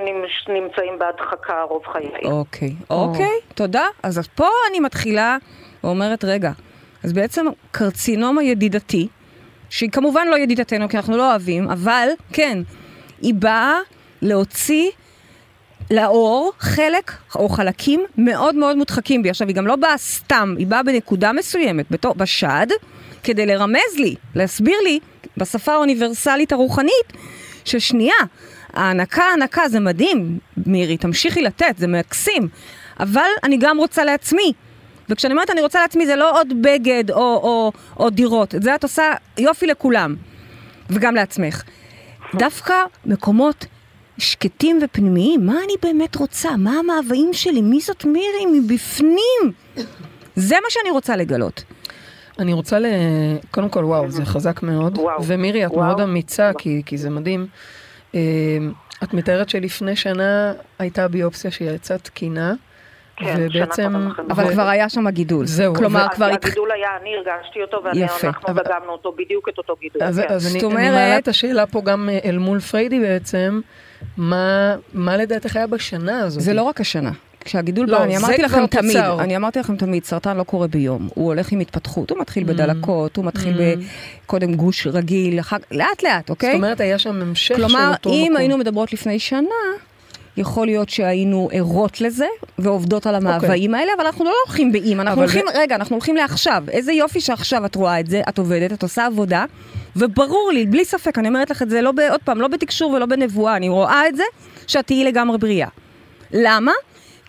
[0.48, 2.32] נמצאים בהדחקה רוב חיי.
[2.32, 3.86] אוקיי, אוקיי, תודה.
[4.04, 5.38] אז פה אני מתחילה
[5.84, 6.52] ואומרת, רגע,
[7.04, 9.08] אז בעצם קרצינומה ידידתי,
[9.70, 12.58] שהיא כמובן לא ידידתנו כי אנחנו לא אוהבים, אבל כן,
[13.22, 13.80] היא באה
[14.22, 14.92] להוציא
[15.92, 19.30] לאור חלק או חלקים מאוד מאוד מודחקים בי.
[19.30, 22.68] עכשיו, היא גם לא באה סתם, היא באה בנקודה מסוימת, בתור, בשד,
[23.24, 25.00] כדי לרמז לי, להסביר לי,
[25.38, 27.14] בשפה האוניברסלית הרוחנית,
[27.66, 28.16] ששנייה,
[28.74, 32.48] ההנקה, ההנקה, זה מדהים, מירי, תמשיכי לתת, זה מקסים,
[33.00, 34.54] אבל אני גם רוצה לעצמי.
[35.10, 38.76] וכשאני אומרת אני רוצה לעצמי, זה לא עוד בגד או, או, או דירות, את זה
[38.76, 39.04] את עושה
[39.38, 40.16] יופי לכולם,
[40.90, 41.64] וגם לעצמך.
[42.36, 42.74] דווקא
[43.06, 43.66] מקומות
[44.18, 46.50] שקטים ופנימיים, מה אני באמת רוצה?
[46.58, 47.62] מה המאוויים שלי?
[47.62, 49.52] מי זאת מירי מבפנים?
[50.36, 51.64] זה מה שאני רוצה לגלות.
[52.40, 52.86] אני רוצה ל...
[53.52, 54.98] קודם כל, וואו, זה חזק מאוד.
[54.98, 55.24] וואו.
[55.28, 55.86] ומירי, את וואו.
[55.86, 57.48] מאוד אמיצה, כי, כי זה מדהים.
[58.16, 58.20] אה,
[59.04, 62.54] את מתארת שלפני שנה הייתה ביופסיה שהיא יצאה תקינה,
[63.18, 64.10] כן, ובעצם...
[64.30, 65.46] אבל ו- כבר היה שם גידול.
[65.46, 66.26] זהו, כלומר, כבר...
[66.26, 68.28] הגידול היה, אני הרגשתי אותו, יפה.
[68.28, 70.04] ואנחנו אבל- דגמנו אותו, בדיוק את אותו גידול.
[70.04, 70.34] אז, כן.
[70.34, 73.62] אז אני, זאת אני מעלה אומרת- את השאלה פה גם אה, אל מול פריידי בעצם,
[74.18, 76.44] מה, מה לדעתך היה בשנה הזאת?
[76.44, 77.12] זה לא רק השנה.
[77.46, 79.18] כשהגידול לא, בא, אני זה אמרתי לכם תמיד, תוצר.
[79.20, 83.18] אני אמרתי לכם תמיד, סרטן לא קורה ביום, הוא הולך עם התפתחות, הוא מתחיל בדלקות,
[83.18, 83.62] הוא מתחיל
[84.26, 86.50] קודם גוש רגיל, אחר לאט לאט, אוקיי?
[86.52, 88.38] זאת אומרת, היה שם המשך של כלומר, אותו אם מקום.
[88.38, 89.48] היינו מדברות לפני שנה,
[90.38, 92.26] יכול להיות שהיינו ערות לזה,
[92.60, 96.64] ועובדות על המאוויים האלה, אבל אנחנו לא הולכים באם, אנחנו הולכים, רגע, אנחנו הולכים לעכשיו.
[96.72, 99.46] איזה יופי שעכשיו את רואה את זה, את עובדת, את עושה עבודה,
[99.96, 102.92] וברור לי, בלי ספק, אני אומרת לך את זה לא, ב- עוד פעם, לא בתקשור
[102.92, 104.24] ולא בנבואה, אני רואה את זה,
[104.68, 105.68] שאת תהיי לגמרי בריאה.
[106.34, 106.72] למה?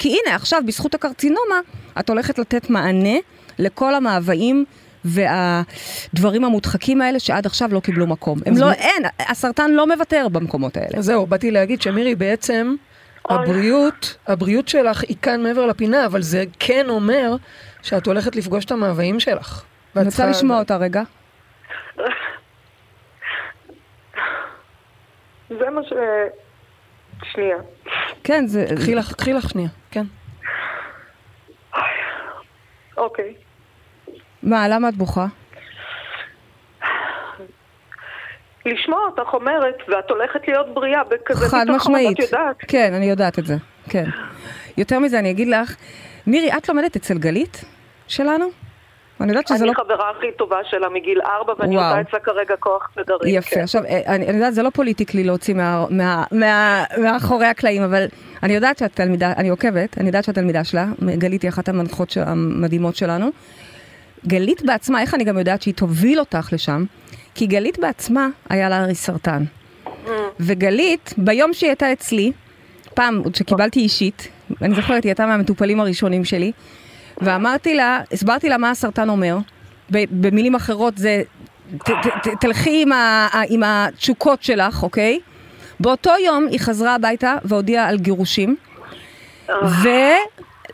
[0.03, 1.55] כי הנה, עכשיו, בזכות הקרצינומה,
[2.01, 3.19] את הולכת לתת מענה
[3.59, 4.65] לכל המאוויים
[5.05, 8.39] והדברים המודחקים האלה שעד עכשיו לא קיבלו מקום.
[8.47, 10.99] הם לא, מה- אין, הסרטן לא מוותר במקומות האלה.
[10.99, 12.75] אז זהו, באתי להגיד שמירי, בעצם
[13.31, 17.37] הבריאות, הבריאות שלך היא כאן מעבר לפינה, אבל זה כן אומר
[17.83, 19.63] שאת הולכת לפגוש את המאוויים שלך.
[19.97, 21.03] אני רוצה לשמוע אותה רגע.
[25.49, 25.93] זה מה ש...
[27.33, 27.57] שנייה.
[28.25, 28.67] כן, זה...
[28.77, 30.05] קחי לך, קחי לך שנייה, כן.
[32.97, 33.35] אוקיי.
[34.43, 35.27] מה, למה את בוכה?
[38.67, 42.21] לשמוע אותך אומרת, ואת הולכת להיות בריאה בכזה חד משמעית.
[42.21, 42.57] את יודעת.
[42.69, 43.55] כן, אני יודעת את זה.
[43.89, 44.05] כן.
[44.77, 45.77] יותר מזה, אני אגיד לך,
[46.27, 47.65] מירי, את לומדת אצל גלית
[48.09, 48.47] שלנו?
[49.23, 49.73] אני יודעת שזה אני לא...
[49.75, 51.89] חברה הכי טובה שלה מגיל ארבע, ואני וואו.
[51.89, 53.39] עושה אצלה כרגע כוח תדרים.
[53.39, 53.61] יפה, כן.
[53.61, 58.05] עכשיו, אה, אני, אני יודעת, זה לא פוליטיקלי להוציא מה, מה, מה, מאחורי הקלעים, אבל
[58.43, 60.87] אני יודעת שאת תלמידה, אני עוקבת, אני יודעת שאת תלמידה שלה,
[61.19, 63.31] גלית היא אחת המנחות של, המדהימות שלנו.
[64.27, 66.85] גלית בעצמה, איך אני גם יודעת שהיא תוביל אותך לשם?
[67.35, 69.45] כי גלית בעצמה היה לה הרי סרטן.
[70.41, 72.33] וגלית, ביום שהיא הייתה אצלי,
[72.95, 74.29] פעם, עוד שקיבלתי אישית,
[74.63, 76.53] אני זוכרת, היא הייתה מהמטופלים הראשונים שלי,
[77.23, 79.39] ואמרתי לה, הסברתי לה מה הסרטן אומר,
[79.91, 81.23] במילים אחרות זה,
[81.79, 85.21] ת, ת, ת, תלכי עם, ה, עם התשוקות שלך, אוקיי?
[85.81, 88.57] באותו יום היא חזרה הביתה והודיעה על גירושים,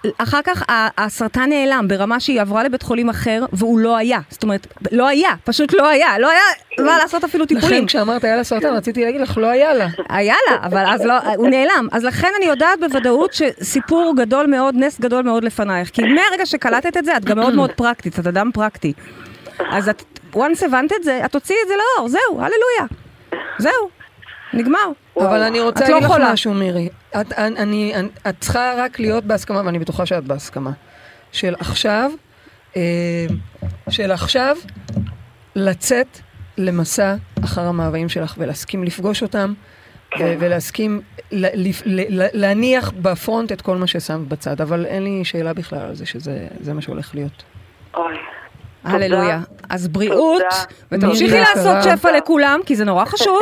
[0.05, 0.63] ואחר כך
[0.99, 4.19] הסרטן נעלם ברמה שהיא עברה לבית חולים אחר והוא לא היה.
[4.31, 6.43] זאת אומרת, לא היה, פשוט לא היה, לא היה
[6.79, 7.77] מה לעשות אפילו טיפולים.
[7.77, 9.87] לכן כשאמרת היה לה סרטן, רציתי להגיד לך, לא היה לה.
[10.09, 11.89] היה לה, אבל אז לא, הוא נעלם.
[11.93, 15.91] אז לכן אני יודעת בוודאות שסיפור גדול מאוד, נס גדול מאוד לפנייך.
[15.91, 18.93] כי מהרגע שקלטת את זה, את גם מאוד מאוד פרקטית, את אדם פרקטי.
[19.71, 20.03] אז את,
[20.35, 22.99] once הבנת את זה, את תוציאי את זה לאור, זהו, הללויה.
[23.59, 23.98] זהו,
[24.53, 24.89] נגמר.
[25.17, 26.23] אבל אני רוצה לא להגיד לך.
[26.33, 26.89] משהו, מירי.
[27.21, 27.33] את,
[28.41, 30.71] צריכה רק להיות בהסכמה, ואני בטוחה שאת בהסכמה.
[31.33, 32.11] של עכשיו,
[32.77, 33.27] אה,
[33.91, 34.57] של עכשיו,
[35.57, 36.19] לצאת
[36.59, 39.53] למסע אחר המאוויים שלך ולהסכים לפגוש אותם,
[40.21, 41.01] ו- ולהסכים
[42.33, 46.47] להניח בפרונט את כל מה ששמת בצד, אבל אין לי שאלה בכלל על זה שזה
[46.61, 47.43] זה מה שהולך להיות.
[47.97, 48.15] אוי.
[48.85, 49.41] הללויה.
[49.69, 50.43] אז בריאות.
[50.93, 51.77] ותמשיכי לעשות.
[51.83, 53.39] שפע לכולם, כי זה נורא חשוב,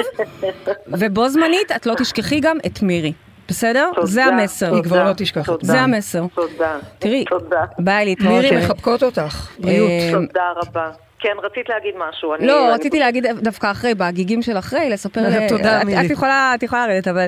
[0.98, 3.12] ובו זמנית את לא תשכחי גם את מירי.
[3.48, 3.90] בסדר?
[3.94, 4.74] תודה, זה המסר.
[4.74, 5.46] היא כבר לא תשכח.
[5.46, 5.66] תודה.
[5.66, 6.24] זה המסר.
[6.34, 6.78] תודה.
[6.98, 7.64] תראי, תודה.
[7.78, 8.42] ביי להתראות.
[8.42, 9.48] מירי, אה, מחבקות אותך.
[9.58, 9.90] בריאות.
[9.90, 10.90] אה, תודה רבה.
[11.18, 12.34] כן, רצית להגיד משהו.
[12.34, 15.24] אני- לא, אני- רציתי להגיד דווקא אחרי, בהגיגים של אחרי, לספר...
[15.24, 16.06] אה, תודה, את- מירי.
[16.06, 17.26] את יכולה את יכולה לרדת, אבל...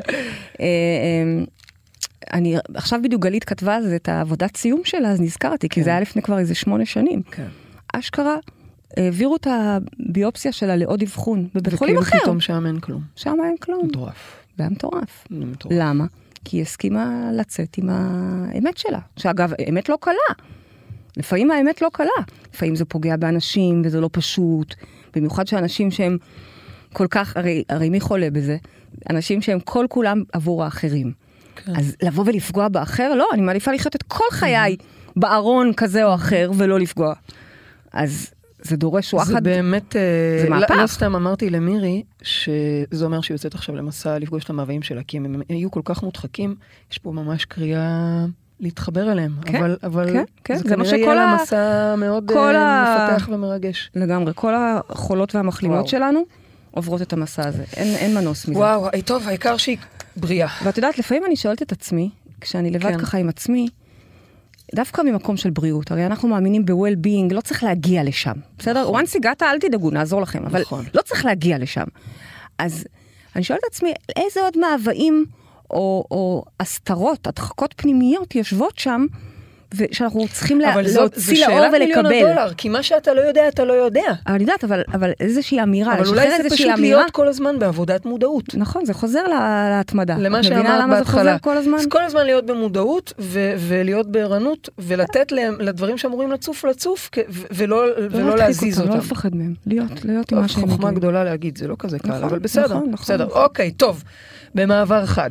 [0.61, 0.67] אה,
[2.33, 5.91] אני, עכשיו בדיוק גלית כתבה על זה את העבודת סיום שלה, אז נזכרתי, כי זה
[5.91, 7.23] היה לפני כבר איזה שמונה שנים.
[7.31, 7.47] כן.
[7.95, 8.37] אשכרה,
[8.97, 12.19] העבירו את הביופסיה שלה לעוד אבחון, בבית חולים וכאילו אחר.
[12.23, 13.03] פתאום שם אין כלום.
[13.17, 13.87] שם אין כלום.
[13.87, 14.37] מטורף.
[14.57, 15.27] זה היה מטורף.
[15.31, 15.75] מטורף.
[15.77, 16.05] למה?
[16.45, 20.35] כי היא הסכימה לצאת עם האמת שלה, שאגב, אמת לא קלה.
[21.17, 22.07] לפעמים האמת לא קלה.
[22.55, 24.75] לפעמים זה פוגע באנשים וזה לא פשוט.
[25.17, 26.19] במיוחד שאנשים שהם
[26.93, 28.57] כל כך, הרי, הרי מי חולה בזה?
[29.11, 31.13] אנשים שהם כל כולם עבור האחרים.
[31.57, 31.77] כן.
[31.77, 33.15] אז לבוא ולפגוע באחר?
[33.15, 34.77] לא, אני מעדיפה לחיות את כל חיי
[35.17, 37.15] בארון כזה או אחר ולא לפגוע.
[37.93, 38.31] אז
[38.63, 39.45] זה דורש זה וואחד.
[39.45, 40.01] באמת, אה,
[40.43, 40.75] זה לא- מהפך.
[40.75, 42.65] לא סתם אמרתי למירי, שזה
[43.05, 46.55] אומר שהיא יוצאת עכשיו למסע לפגוש את המאוויים שלה, כי הם היו כל כך מודחקים,
[46.93, 48.25] יש פה ממש קריאה
[48.61, 49.33] להתחבר אליהם.
[49.45, 52.61] כן, אבל, אבל כן, כן, זה זה כנראה יהיה לה ה- מסע מאוד כל אה,
[52.61, 53.91] ה- מפתח ומרגש.
[53.95, 54.53] לגמרי, כל
[54.89, 55.89] החולות והמחלימות וואו.
[55.89, 56.21] שלנו
[56.71, 58.59] עוברות את המסע הזה, אין, אין מנוס מזה.
[58.59, 59.79] וואו, טוב, העיקר שהיא
[60.17, 60.49] בריאה.
[60.65, 62.11] ואת יודעת, לפעמים אני שואלת את עצמי,
[62.41, 62.99] כשאני לבד כן.
[62.99, 63.69] ככה עם עצמי,
[64.75, 68.91] דווקא ממקום של בריאות, הרי אנחנו מאמינים ב-well-being, לא צריך להגיע לשם, בסדר?
[68.91, 70.85] once הגעת, אל תדאגו, נעזור לכם, אבל נכון.
[70.95, 71.85] לא צריך להגיע לשם.
[72.59, 72.85] אז
[73.37, 75.25] אני שואלת את עצמי, איזה עוד מאוויים
[75.71, 79.07] או, או הסתרות, הדחקות פנימיות יושבות שם,
[79.77, 81.01] ושאנחנו צריכים לה, אבל זאת, זו
[81.33, 82.27] להוציא לאור שאלת מיליון ולקבל.
[82.31, 84.03] הדולר, כי מה שאתה לא יודע, אתה לא יודע.
[84.27, 86.77] אבל אני יודעת, אבל, אבל איזושהי אמירה, אבל אולי זה פשוט אמירה.
[86.99, 88.55] להיות כל הזמן בעבודת מודעות.
[88.55, 90.17] נכון, זה חוזר לה- להתמדה.
[90.19, 91.39] למה את מבינה שאמרת למה זה חוזר בהתחלה.
[91.39, 91.79] כל הזמן?
[91.79, 97.19] אז כל הזמן להיות במודעות ו- ולהיות בערנות ולתת להם, לדברים שאמורים לצוף לצוף כ-
[97.31, 98.91] ו- ולא, ולא להדחיק להזיז אותם.
[98.91, 100.91] לא לפחד מהם, להיות, להיות עם טוב, מה שהם חוכמה.
[100.91, 103.27] גדולה להגיד, זה לא כזה קל, נכון, אבל בסדר, נכון, נכון, בסדר.
[103.31, 104.05] אוקיי, טוב.
[104.55, 105.31] במעבר חד.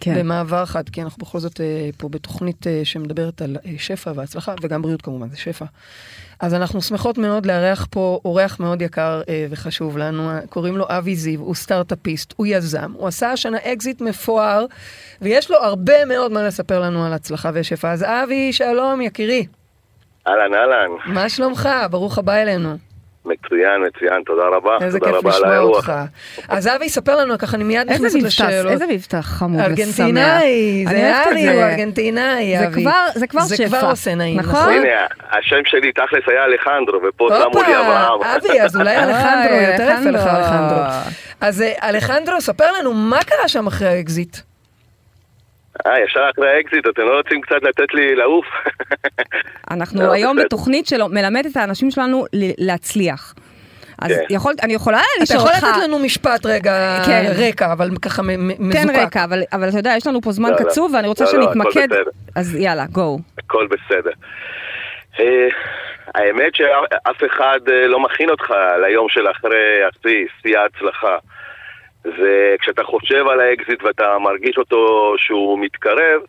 [0.00, 0.14] כן.
[0.18, 4.54] במעבר חד, כי אנחנו בכל זאת אה, פה בתוכנית אה, שמדברת על אה, שפע והצלחה,
[4.62, 5.64] וגם בריאות כמובן, זה שפע.
[6.40, 11.16] אז אנחנו שמחות מאוד לארח פה אורח מאוד יקר אה, וחשוב לנו, קוראים לו אבי
[11.16, 14.66] זיו, הוא סטארט-אפיסט, הוא יזם, הוא עשה השנה אקזיט מפואר,
[15.22, 17.92] ויש לו הרבה מאוד מה לספר לנו על הצלחה ושפע.
[17.92, 19.46] אז אבי, שלום יקירי,
[20.26, 20.90] אהלן, אהלן.
[21.14, 21.68] מה שלומך?
[21.90, 22.87] ברוך הבא אלינו.
[23.24, 24.76] מצוין, מצוין, תודה רבה.
[24.80, 25.76] איזה תודה כיף רבה על לשמוע האירוח.
[25.76, 25.92] אותך.
[26.48, 28.72] אז אבי, ספר לנו, ככה אני מיד נכנסת לשאלות.
[28.72, 29.66] איזה מבטא חמוד ושמח.
[29.70, 31.52] ארגנטינאי, זה אבי, זה.
[31.52, 32.82] הוא ארגנטינאי, זה אבי.
[32.82, 33.68] כבר- זה כבר זה שפע.
[33.78, 34.50] כבר עושה נעים, נכון?
[34.60, 34.72] נכון?
[34.72, 34.88] הנה,
[35.30, 38.20] השם שלי תכלס היה אלחנדרו, ופה שמו לי אברהם.
[38.36, 40.36] אבי, אז אולי אלחנדרו, יותר יפה לך אלחנדרו.
[40.38, 40.82] אלחנדרו.
[41.40, 44.36] אז אה, אלחנדרו, ספר לנו, מה קרה שם אחרי האקזיט?
[45.86, 48.46] אה, ישר אחרי האקזיט, אתם לא רוצים קצת לתת לי לעוף?
[49.70, 50.36] אנחנו לא, היום.
[50.36, 53.34] בתוכנית שמלמדת את האנשים שלנו ל- להצליח.
[54.02, 54.34] אז כן.
[54.34, 57.24] יכול, אני יכולה אתה לשאול יכול אותך, לתת לנו משפט רגע, כן.
[57.48, 58.98] רקע, אבל ככה מ- מ- תן מזוקק.
[58.98, 60.64] רקע, אבל, אבל אתה יודע, יש לנו פה זמן לא, לא.
[60.70, 62.02] קצוב ואני רוצה לא, לא, הכל שנתמקד, בסדר.
[62.36, 63.18] אז יאללה, go.
[63.38, 64.10] הכל בסדר.
[65.20, 65.48] אה,
[66.14, 69.56] האמת שאף אחד אה, לא מכין אותך ליום של אחרי
[69.88, 71.16] השיא, שיא ההצלחה.
[72.04, 76.20] וכשאתה חושב על האקזיט ואתה מרגיש אותו שהוא מתקרב,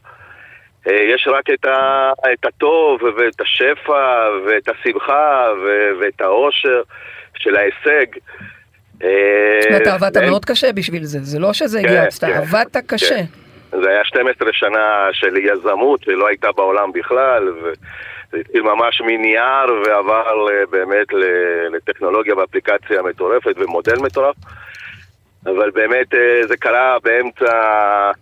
[0.88, 6.82] אה, יש רק את, ה, את הטוב ואת השפע ואת השמחה ו- ואת העושר
[7.38, 8.06] של ההישג.
[9.04, 12.34] אה, ואתה עבדת אין- מאוד קשה בשביל זה, זה לא שזה הגיע, כן, אתה כן,
[12.34, 13.16] עבדת קשה.
[13.16, 13.80] כן.
[13.82, 17.72] זה היה 12 שנה של יזמות שלא הייתה בעולם בכלל, וזה
[18.40, 21.08] התחיל ממש מנייר ועבר אה, באמת
[21.74, 24.36] לטכנולוגיה ואפליקציה מטורפת ומודל מטורף.
[25.46, 27.52] אבל באמת אה, זה קרה באמצע,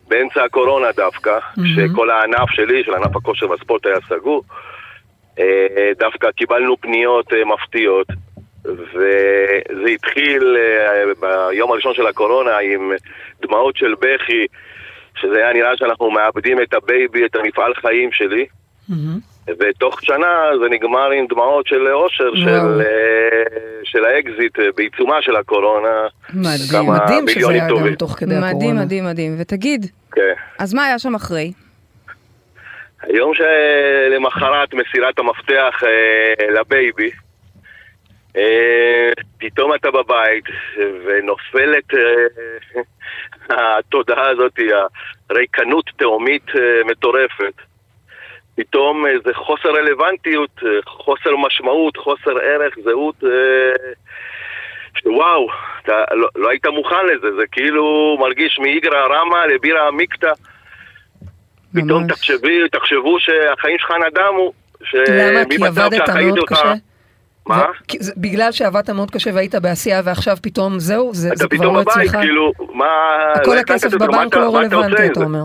[0.08, 1.40] באמצע הקורונה דווקא,
[1.76, 4.44] שכל הענף שלי, של ענף הכושר והספורט היה סגור.
[5.40, 8.08] אה, דווקא קיבלנו פניות אה, מפתיעות,
[8.66, 10.58] וזה התחיל
[11.20, 12.92] ביום הראשון של הקורונה עם
[13.42, 14.46] דמעות של בכי,
[15.16, 18.46] שזה היה נראה שאנחנו מאבדים את ה baby, את המפעל חיים שלי.
[19.60, 23.44] ותוך שנה זה נגמר עם דמעות של אושר, של, אה,
[23.84, 26.08] של האקזיט אה, בעיצומה של הקורונה.
[26.34, 26.90] מדהים.
[26.90, 27.88] מדהים שזה היה טובים.
[27.88, 28.54] גם תוך כדי הקורונה.
[28.54, 29.36] מדהים, מדהים, מדהים.
[29.40, 30.34] ותגיד, כן.
[30.60, 31.52] אז מה היה שם אחרי?
[33.02, 37.12] היום שלמחרת מסירת המפתח אה, ל baby,
[38.38, 40.46] אה, פתאום אתה בבית
[41.06, 42.82] ונופלת אה,
[43.80, 44.60] התודעה הזאת,
[45.30, 47.54] הריקנות תהומית אה, מטורפת.
[48.58, 53.92] פתאום איזה חוסר רלוונטיות, אה, חוסר משמעות, חוסר ערך, זהות, אה,
[55.06, 55.48] וואו,
[55.84, 60.32] אתה לא, לא היית מוכן לזה, זה כאילו מרגיש מאיגרא רמא לבירה עמיקתא.
[61.76, 62.08] פתאום.
[62.08, 64.52] תחשבי, תחשבו שהחיים שלך נדמו.
[65.08, 65.40] למה?
[65.50, 66.74] כי עבדת מאוד קשה?
[67.48, 67.66] מה?
[67.66, 71.76] ו- בגלל שעבדת מאוד קשה והיית בעשייה ועכשיו פתאום זהו, זה אתה זה כבר פתאום
[71.76, 72.12] לא בבית, אצלך.
[72.22, 72.86] כאילו, מה...
[73.46, 75.20] כל לא הכסף בבנק אתה- לא אתה רלוונטי, אתה?
[75.24, 75.44] אומר.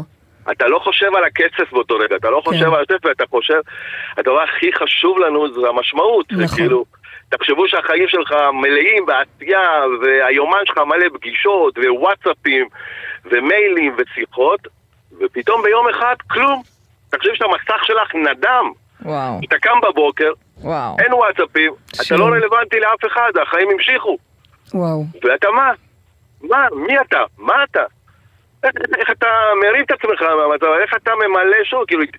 [0.50, 2.50] אתה לא חושב על הכסף באותו רגע, אתה לא כן.
[2.50, 3.60] חושב על הכסף, ואתה חושב,
[4.16, 6.26] הדבר הכי חשוב לנו זה המשמעות.
[6.32, 6.58] זה נכון.
[6.58, 6.84] כאילו,
[7.28, 12.68] תחשבו שהחיים שלך מלאים בעשייה, והיומן שלך מלא פגישות, ווואטסאפים,
[13.24, 14.60] ומיילים, ושיחות,
[15.20, 16.62] ופתאום ביום אחד, כלום.
[17.10, 18.72] תחשבי שהמסך שלך נדם.
[19.02, 20.96] וואו, אתה קם בבוקר, וואו.
[20.98, 22.18] אין וואטסאפים, אתה שום.
[22.18, 24.18] לא רלוונטי לאף אחד, החיים המשיכו.
[24.74, 25.04] וואו.
[25.22, 25.70] ואתה מה?
[26.42, 26.66] מה?
[26.76, 27.20] מי אתה?
[27.38, 27.82] מה אתה?
[28.64, 29.26] איך, איך אתה
[29.62, 30.66] מרים את עצמך מהמצב?
[30.82, 31.84] איך אתה ממלא שוב?
[31.86, 32.16] כאילו, הת-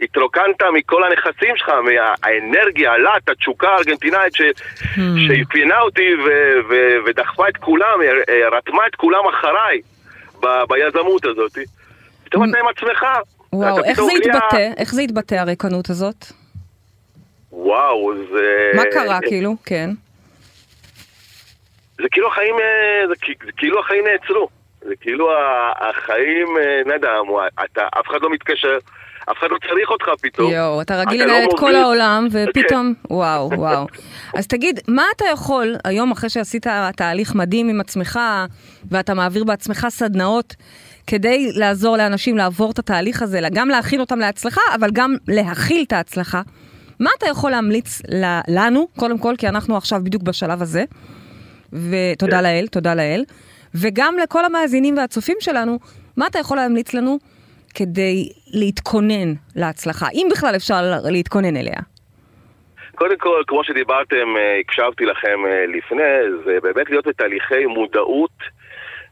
[0.00, 5.00] התרוקנת מכל הנכסים שלך, מהאנרגיה, הלהט, התשוקה הארגנטינאית ש, Hmm.
[5.28, 6.28] שאפיינה אותי ו,
[6.70, 6.74] ו,
[7.06, 9.80] ודחפה את כולם, אה, רתמה את כולם אחריי
[10.42, 11.58] ב, ביזמות הזאת.
[12.24, 13.06] פתאום אתה עם עצמך.
[13.52, 14.68] וואו, איך זה התבטא?
[14.76, 16.24] איך זה התבטא הריקנות הזאת?
[17.52, 18.70] וואו, זה...
[18.74, 19.54] מה קרה כאילו?
[19.66, 19.90] כן.
[22.02, 23.14] זה כאילו החיים, אה, זה
[23.56, 24.48] כאילו החיים נעצרו.
[24.82, 25.28] זה כאילו
[25.80, 28.78] החיים אה, נדמו, אתה, אף אחד לא מתקשר,
[29.30, 30.52] אף אחד לא צריך אותך פתאום.
[30.52, 31.74] יואו, אתה רגיל לא לנהל את כל.
[31.74, 33.86] העולם, ופתאום, וואו, וואו.
[34.38, 36.66] אז תגיד, מה אתה יכול, היום אחרי שעשית
[36.96, 38.18] תהליך מדהים עם עצמך,
[38.90, 40.54] ואתה מעביר בעצמך סדנאות,
[41.06, 45.92] כדי לעזור לאנשים לעבור את התהליך הזה, גם להכין אותם להצלחה, אבל גם להכיל את
[45.92, 46.42] ההצלחה,
[47.00, 48.02] מה אתה יכול להמליץ
[48.48, 50.84] לנו, קודם כל, כי אנחנו עכשיו בדיוק בשלב הזה,
[51.72, 52.42] ותודה כן.
[52.42, 53.24] לאל, תודה לאל,
[53.74, 55.78] וגם לכל המאזינים והצופים שלנו,
[56.16, 57.18] מה אתה יכול להמליץ לנו
[57.74, 61.80] כדי להתכונן להצלחה, אם בכלל אפשר להתכונן אליה?
[62.98, 66.02] קודם כל, כמו שדיברתם, אה, הקשבתי לכם אה, לפני,
[66.44, 68.30] זה באמת להיות בתהליכי מודעות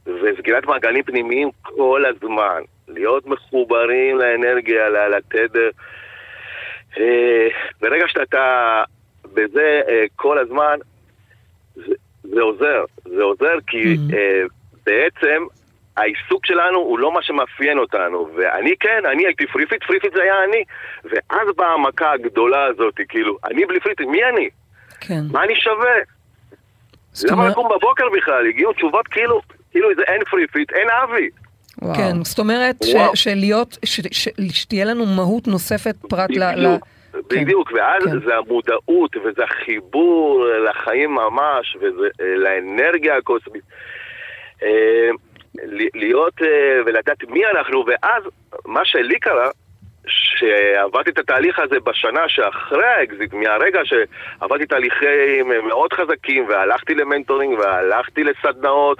[0.07, 2.63] וסגירת מעגלים פנימיים כל הזמן.
[2.89, 5.71] להיות מחוברים לאנרגיה, לתדר.
[6.99, 7.49] אה,
[7.81, 8.83] ברגע שאתה
[9.35, 9.81] בזה
[10.17, 10.79] כל הזמן,
[12.37, 12.85] זה, עוזר.
[13.05, 14.43] זה עוזר כי אה,
[14.87, 15.43] בעצם
[15.97, 18.29] העיסוק שלנו הוא לא מה שמאפיין אותנו.
[18.37, 20.63] ואני כן, אני הייתי פריפית, פריפית זה היה אני.
[21.05, 24.49] ואז באה המכה הגדולה הזאת, כאילו, אני בלי פריפית, מי אני?
[25.01, 25.21] כן.
[25.33, 25.97] מה אני שווה?
[27.31, 28.47] למה לקום בבוקר בכלל?
[28.49, 31.29] הגיעו תשובות כאילו, כאילו זה אין פריפית, אין אבי.
[31.83, 31.95] וואו.
[31.95, 33.23] כן, זאת אומרת ש-.
[33.23, 36.43] שלהיות, ש- ש- שתהיה לנו מהות נוספת פרט ל...
[36.67, 36.77] ל-
[37.31, 38.21] כן, בדיוק, ואז כן.
[38.27, 43.65] זה המודעות, וזה החיבור לחיים ממש, וזה אה, הקוסמית.
[44.63, 45.11] אה,
[45.95, 48.23] להיות אה, ולדעת מי אנחנו, ואז
[48.67, 49.51] מה שלי קרה,
[50.07, 57.59] שעברתי את התהליך הזה בשנה שאחרי האקזיט, מהרגע שעברתי תהליכים מאוד חזקים, והלכתי ל mentoring,
[57.59, 58.99] והלכתי לסדנאות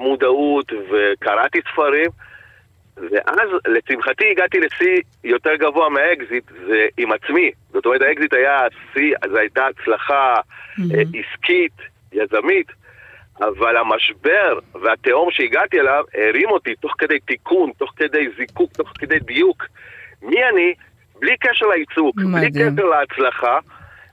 [0.00, 2.10] מודעות, וקראתי ספרים,
[2.96, 7.50] ואז לשמחתי הגעתי לשיא יותר גבוה מהאקזיט, זה עם עצמי.
[7.72, 8.60] זאת אומרת, האקזיט היה
[8.92, 10.34] שיא, זו הייתה הצלחה
[10.94, 11.72] אה, עסקית,
[12.12, 12.66] יזמית,
[13.40, 19.18] אבל המשבר והתהום שהגעתי אליו הרים אותי תוך כדי תיקון, תוך כדי זיקוק, תוך כדי
[19.18, 19.66] דיוק.
[20.22, 20.74] מי אני?
[21.20, 22.50] בלי קשר לעיסוק, בלי.
[22.50, 23.58] קשר להצלחה,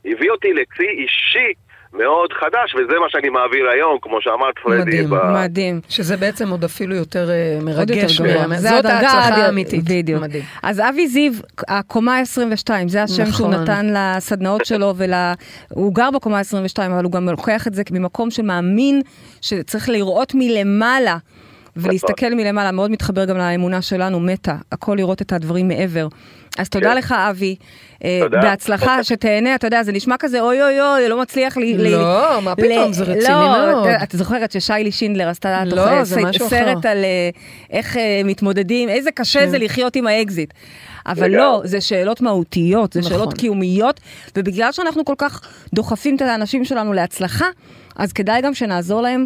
[0.06, 1.54] הביא אותי לשיא אישי
[1.94, 4.82] מאוד חדש, וזה מה שאני מעביר היום, כמו שאמרת פרדי.
[4.82, 5.82] מדהים, ב- מדהים.
[5.90, 8.22] שזה בעצם עוד אפילו יותר אה, עוד יותר מרגש.
[8.22, 8.60] באמת.
[8.60, 9.84] זה זאת ההצלחה האמיתית.
[9.84, 10.22] בדיוק.
[10.22, 10.44] מדהים.
[10.64, 11.32] אז אבי זיו,
[11.68, 13.54] הקומה 22, זה השם שהוא נכון.
[13.64, 15.14] נתן לסדנאות שלו, ול...
[15.70, 19.02] הוא גר בקומה 22, אבל הוא גם לוקח את זה ממקום שמאמין
[19.42, 21.18] שצריך לראות מלמעלה.
[21.82, 26.08] ולהסתכל מלמעלה, מאוד מתחבר גם לאמונה שלנו, מתה, הכל לראות את הדברים מעבר.
[26.58, 26.98] אז תודה כן.
[26.98, 27.56] לך, אבי.
[28.04, 28.42] אה, תודה.
[28.42, 31.78] בהצלחה, שתהנה, אתה יודע, זה נשמע כזה אוי אוי אוי, לא מצליח לי...
[31.78, 33.88] לא, מה פתאום, זה רציני לא, מאוד.
[34.04, 36.86] את זוכרת ששיילי שינדלר עשתה לא, סרט.
[36.86, 37.30] על אה,
[37.72, 40.54] איך אה, מתמודדים, איזה קשה זה לחיות עם האקזיט.
[41.06, 41.32] אבל.
[41.32, 43.12] לא, זה שאלות מהותיות, זה נכון.
[43.12, 44.00] שאלות קיומיות,
[44.38, 45.42] ובגלל שאנחנו כל כך
[45.74, 47.46] דוחפים את האנשים שלנו להצלחה,
[47.96, 49.26] אז כדאי גם שנעזור להם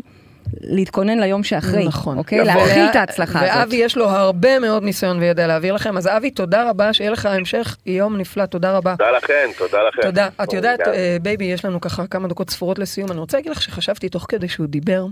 [0.61, 1.87] להתכונן ליום שאחרי.
[1.87, 2.17] נכון.
[2.17, 2.39] אוקיי?
[2.39, 2.53] יפה.
[2.53, 3.55] להכיל את ההצלחה הזאת.
[3.55, 7.25] ואבי יש לו הרבה מאוד ניסיון וידע להעביר לכם, אז אבי, תודה רבה, שיהיה לך
[7.25, 8.95] המשך יום נפלא, תודה רבה.
[8.97, 10.01] תודה לכם, תודה לכם.
[10.01, 10.29] תודה.
[10.43, 10.79] את יודעת.
[10.87, 13.11] אה, baby, יש לנו ככה כמה דקות ספורות לסיום.
[13.11, 15.05] אני רוצה להגיד לך שחשבתי תוך כדי שהוא דיבר,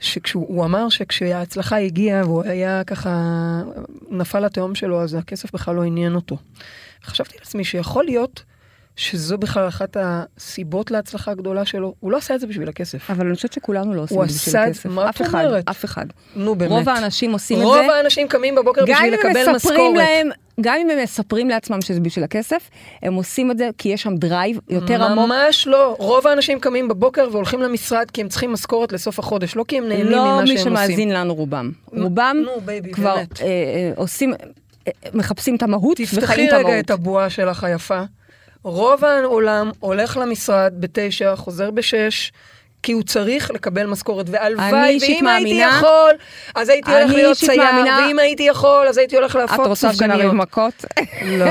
[0.00, 3.10] שכשהוא הוא אמר שכשההצלחה הגיעה והוא היה ככה,
[4.10, 6.36] נפל לתהום שלו, אז הכסף בכלל לא עניין אותו.
[7.04, 8.42] חשבתי לעצמי שיכול להיות
[8.96, 11.94] שזו בכלל אחת הסיבות להצלחה הגדולה שלו.
[12.00, 13.10] הוא לא עשה את זה בשביל הכסף.
[13.10, 14.86] אבל אני חושבת שכולנו לא עושים הוא את זה עשה בשביל את- הכסף.
[14.86, 15.68] מה את אף אחד, אומרת?
[15.68, 16.06] אף אחד.
[16.36, 16.70] נו באמת.
[16.70, 17.92] רוב האנשים עושים את רוב זה.
[17.96, 19.78] האנשים קמים בבוקר בשביל לקבל משכורת.
[19.96, 20.28] להם,
[20.60, 22.70] גם אם הם מספרים לעצמם שזה בשביל הכסף,
[23.02, 25.28] הם עושים את זה כי יש שם drive יותר עמוק.
[25.28, 25.96] ממש לא.
[25.98, 29.88] רוב האנשים קמים בבוקר והולכים למשרד כי הם צריכים משכורת לסוף החודש, לא כי הם
[29.88, 30.86] נהנים לא ממה מי שהם עושים.
[30.88, 31.70] שמאזין לנו רובם.
[31.92, 33.16] רובם נו, baby, כבר.
[33.16, 36.84] אה, אה, עושים, אה, מחפשים את המהות תפתחי וחיים את רגע המהות.
[36.84, 38.02] את הבועה שלך היפה.
[38.64, 42.32] רוב העולם הולך למשרד בתשע, חוזר בשש.
[42.84, 46.10] כי הוא צריך לקבל משכורת, והלוואי, ואם הייתי יכול,
[46.54, 49.92] אז הייתי הולך להיות צייר, מאמינה- ואם הייתי יכול, אז הייתי הולך את להפות רוצה
[49.92, 50.34] שנריב סופגניות.
[50.34, 50.84] מכות?
[51.26, 51.46] לא.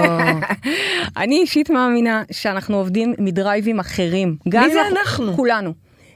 [1.23, 4.35] אני אישית מאמינה שאנחנו עובדים מדרייבים אחרים.
[4.45, 5.35] מי זה אנחנו?
[5.35, 5.73] כולנו.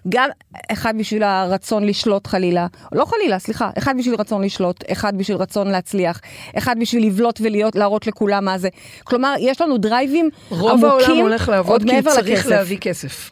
[0.09, 0.29] גם
[0.71, 5.67] אחד בשביל הרצון לשלוט חלילה, לא חלילה, סליחה, אחד בשביל רצון לשלוט, אחד בשביל רצון
[5.71, 6.21] להצליח,
[6.57, 8.69] אחד בשביל לבלוט ולהיות, להראות לכולם מה זה.
[9.03, 12.45] כלומר, יש לנו דרייבים רוב עמוקים העולם הולך לעבוד כי צריך לכסף.
[12.49, 13.31] להביא כסף.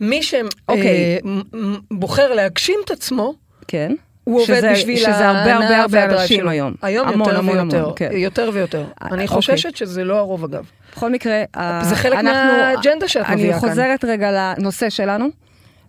[0.00, 0.20] מי
[0.68, 1.18] אוקיי.
[1.92, 3.34] שבוחר להגשים את עצמו,
[3.68, 3.92] כן.
[4.24, 6.48] הוא עובד שזה- בשביל שזה הרבה ההנאה הרבה הרבה והדרייב אנשים.
[6.48, 6.74] היום.
[6.82, 8.08] היום המון, יותר המון, ויותר, המון, כן.
[8.12, 8.84] יותר ויותר.
[9.02, 9.26] אני אוקיי.
[9.28, 10.64] חוששת שזה לא הרוב אגב.
[10.92, 11.42] בכל מקרה,
[11.82, 13.68] זה חלק אנחנו- מהאג'נדה שאת מביאה כאן.
[13.68, 15.26] אני חוזרת רגע לנושא שלנו,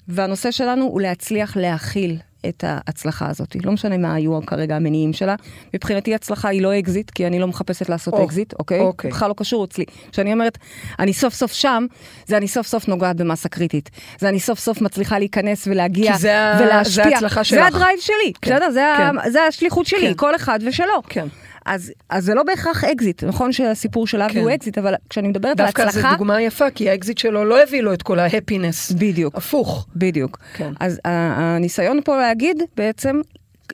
[0.07, 2.17] והנושא שלנו הוא להצליח להכיל
[2.49, 3.55] את ההצלחה הזאת.
[3.65, 5.35] לא משנה מה היו כרגע המניעים שלה.
[5.73, 8.79] מבחינתי הצלחה היא לא אקזיט, כי אני לא מחפשת לעשות או, אקזיט, אוקיי?
[8.79, 9.11] אוקיי.
[9.11, 9.85] בכלל לא קשור אצלי.
[10.11, 10.57] כשאני אומרת,
[10.99, 11.85] אני סוף סוף שם,
[12.27, 13.89] זה אני סוף סוף נוגעת במסה קריטית.
[14.19, 17.03] זה אני סוף סוף מצליחה להיכנס ולהגיע כי זה ה- ולהשפיע.
[17.03, 17.67] זה ההצלחה זה שלך.
[17.67, 18.71] הדרייב שלי, כן, בסדר?
[18.71, 19.31] זה ה- כן.
[19.31, 20.13] זה השליחות שלי, כן.
[20.15, 21.01] כל אחד ושלו.
[21.09, 21.27] כן.
[21.65, 24.39] אז, אז זה לא בהכרח אקזיט, נכון שהסיפור של אבי כן.
[24.39, 26.09] הוא אקזיט, אבל כשאני מדברת על דווקא הצלחה...
[26.11, 28.91] זו דוגמה יפה, כי האקזיט שלו לא הביא לו את כל ה happiness.
[28.91, 29.35] בדיוק.
[29.35, 29.87] הפוך.
[29.95, 30.37] בדיוק.
[30.53, 30.73] כן.
[30.79, 33.21] אז הניסיון פה להגיד בעצם,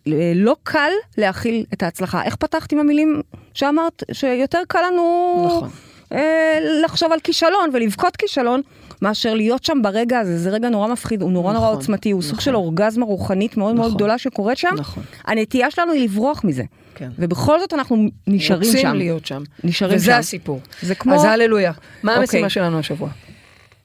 [0.07, 2.23] אה, לא קל להכיל את ההצלחה.
[2.23, 3.21] איך פתחת עם המילים
[3.53, 5.69] שאמרת, שיותר קל לנו נכון.
[6.11, 8.61] אה, לחשוב על כישלון ולבכות כישלון,
[9.01, 12.21] מאשר להיות שם ברגע הזה, זה רגע נורא מפחיד, הוא נורא נורא נכון, עוצמתי, הוא
[12.21, 12.43] סוג נכון.
[12.43, 13.95] של אורגזמה רוחנית מאוד מאוד נכון.
[13.97, 14.75] גדולה שקורית שם.
[14.77, 15.03] נכון.
[15.25, 16.63] הנטייה שלנו היא לברוח מזה.
[17.01, 17.09] כן.
[17.19, 18.77] ובכל זאת אנחנו נשארים שם.
[18.77, 19.43] רוצים להיות שם.
[19.63, 20.17] נשארים וזה שם.
[20.19, 20.59] הסיפור.
[20.81, 21.15] זה כמו...
[21.15, 21.71] אז הללויה.
[22.03, 22.21] מה אוקיי.
[22.21, 23.09] המשימה שלנו השבוע?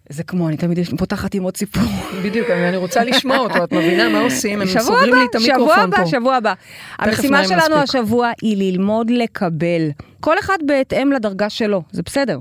[0.09, 1.83] זה כמו, אני תמיד פותחת עם עוד סיפור.
[2.25, 4.61] בדיוק, אני רוצה לשמוע אותו, את מבינה מה עושים?
[4.61, 6.07] הם שבוע סוגרים הבא, לי את המיקרופון שבוע הבא, פה.
[6.07, 6.53] שבוע הבא.
[6.99, 8.01] המשימה נעים שלנו מספיק.
[8.01, 9.91] השבוע היא ללמוד לקבל.
[10.21, 12.39] כל אחד בהתאם לדרגה שלו, זה בסדר.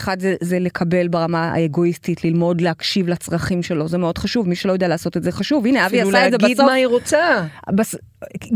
[0.00, 4.72] אחד זה, זה לקבל ברמה האגואיסטית, ללמוד להקשיב לצרכים שלו, זה מאוד חשוב, מי שלא
[4.72, 5.66] יודע לעשות את זה חשוב.
[5.66, 6.66] הנה, אבי אפילו עשה את זה להגיד בסוף.
[6.66, 7.46] מה היא רוצה.
[7.70, 7.94] בס...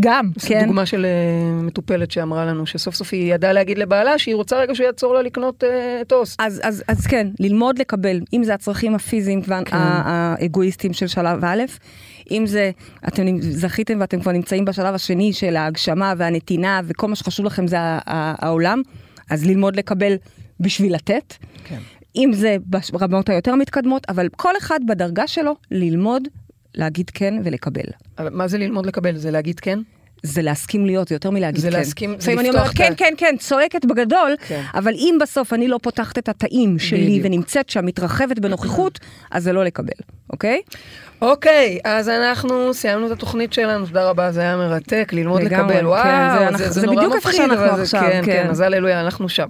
[0.01, 0.65] גם, זו כן.
[0.67, 4.75] דוגמה של אה, מטופלת שאמרה לנו שסוף סוף היא ידעה להגיד לבעלה שהיא רוצה רגע
[4.75, 6.41] שהוא יעצור לה לקנות אה, טוסט.
[6.41, 9.77] אז, אז, אז כן, ללמוד לקבל, אם זה הצרכים הפיזיים כן.
[9.77, 11.63] והאגואיסטיים של שלב א',
[12.31, 12.71] אם זה,
[13.09, 17.77] אתם זכיתם ואתם כבר נמצאים בשלב השני של ההגשמה והנתינה וכל מה שחשוב לכם זה
[17.81, 18.83] העולם,
[19.31, 20.15] אז ללמוד לקבל
[20.65, 21.35] בשביל לתת.
[21.65, 21.79] כן.
[22.17, 22.57] אם זה
[22.93, 26.29] ברמות היותר מתקדמות, אבל כל אחד בדרגה שלו ללמוד
[26.75, 27.83] להגיד כן ולקבל.
[28.19, 29.17] אבל מה זה ללמוד לקבל?
[29.17, 29.79] זה להגיד כן?
[30.23, 31.77] זה להסכים להיות, זה יותר מלהגיד זה כן.
[31.77, 34.63] להסכים, זה לפעמים אני לפתוח אומרת, את כן, ה- כן, כן, צועקת בגדול, כן.
[34.75, 37.27] אבל אם בסוף אני לא פותחת את התאים שלי בדיוק.
[37.27, 38.99] ונמצאת שם, מתרחבת בנוכחות,
[39.31, 39.93] אז זה לא לקבל,
[40.33, 40.61] אוקיי?
[41.23, 45.81] אוקיי, אז אנחנו סיימנו את התוכנית שלנו, תודה רבה, זה היה מרתק, ללמוד לגמרי, לקבל,
[45.81, 46.03] כן, וואו,
[46.33, 48.33] זה זה, אנחנו- זה, זה נורא מפחיד, אבל זה- עכשיו, כן, כן.
[48.45, 49.49] כן, אז הללויה, אנחנו שם.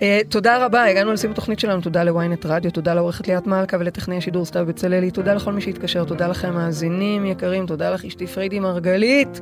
[0.00, 4.16] Uh, תודה רבה, הגענו לסיום התוכנית שלנו, תודה לוויינט רדיו, תודה לעורכת ליאת מלכה ולטכנאי
[4.16, 8.60] השידור סתיו בצללי, תודה לכל מי שהתקשר, תודה לכם מאזינים יקרים, תודה לך אשתי פריידי
[8.60, 9.40] מרגלית,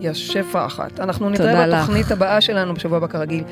[0.00, 1.00] יא שפע אחת.
[1.00, 1.78] אנחנו נתראה לך.
[1.78, 3.44] בתוכנית הבאה שלנו בשבוע הבא כרגיל.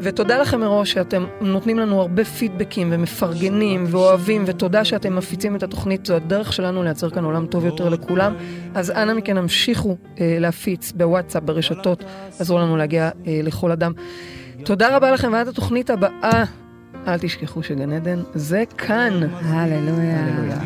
[0.00, 6.06] ותודה לכם מראש שאתם נותנים לנו הרבה פידבקים ומפרגנים ואוהבים, ותודה שאתם מפיצים את התוכנית,
[6.06, 8.34] זו הדרך שלנו לייצר כאן עולם טוב יותר לכולם.
[8.74, 12.04] אז אנא מכן המשיכו אה, להפיץ בוואטסאפ, ברשתות,
[12.38, 13.92] עזרו לנו להגיע אה, לכל אדם.
[14.64, 16.44] תודה רבה לכם, ועד התוכנית הבאה,
[17.06, 19.22] אל תשכחו שגן עדן זה כאן.
[19.32, 20.26] הללויה.
[20.26, 20.58] הללויה.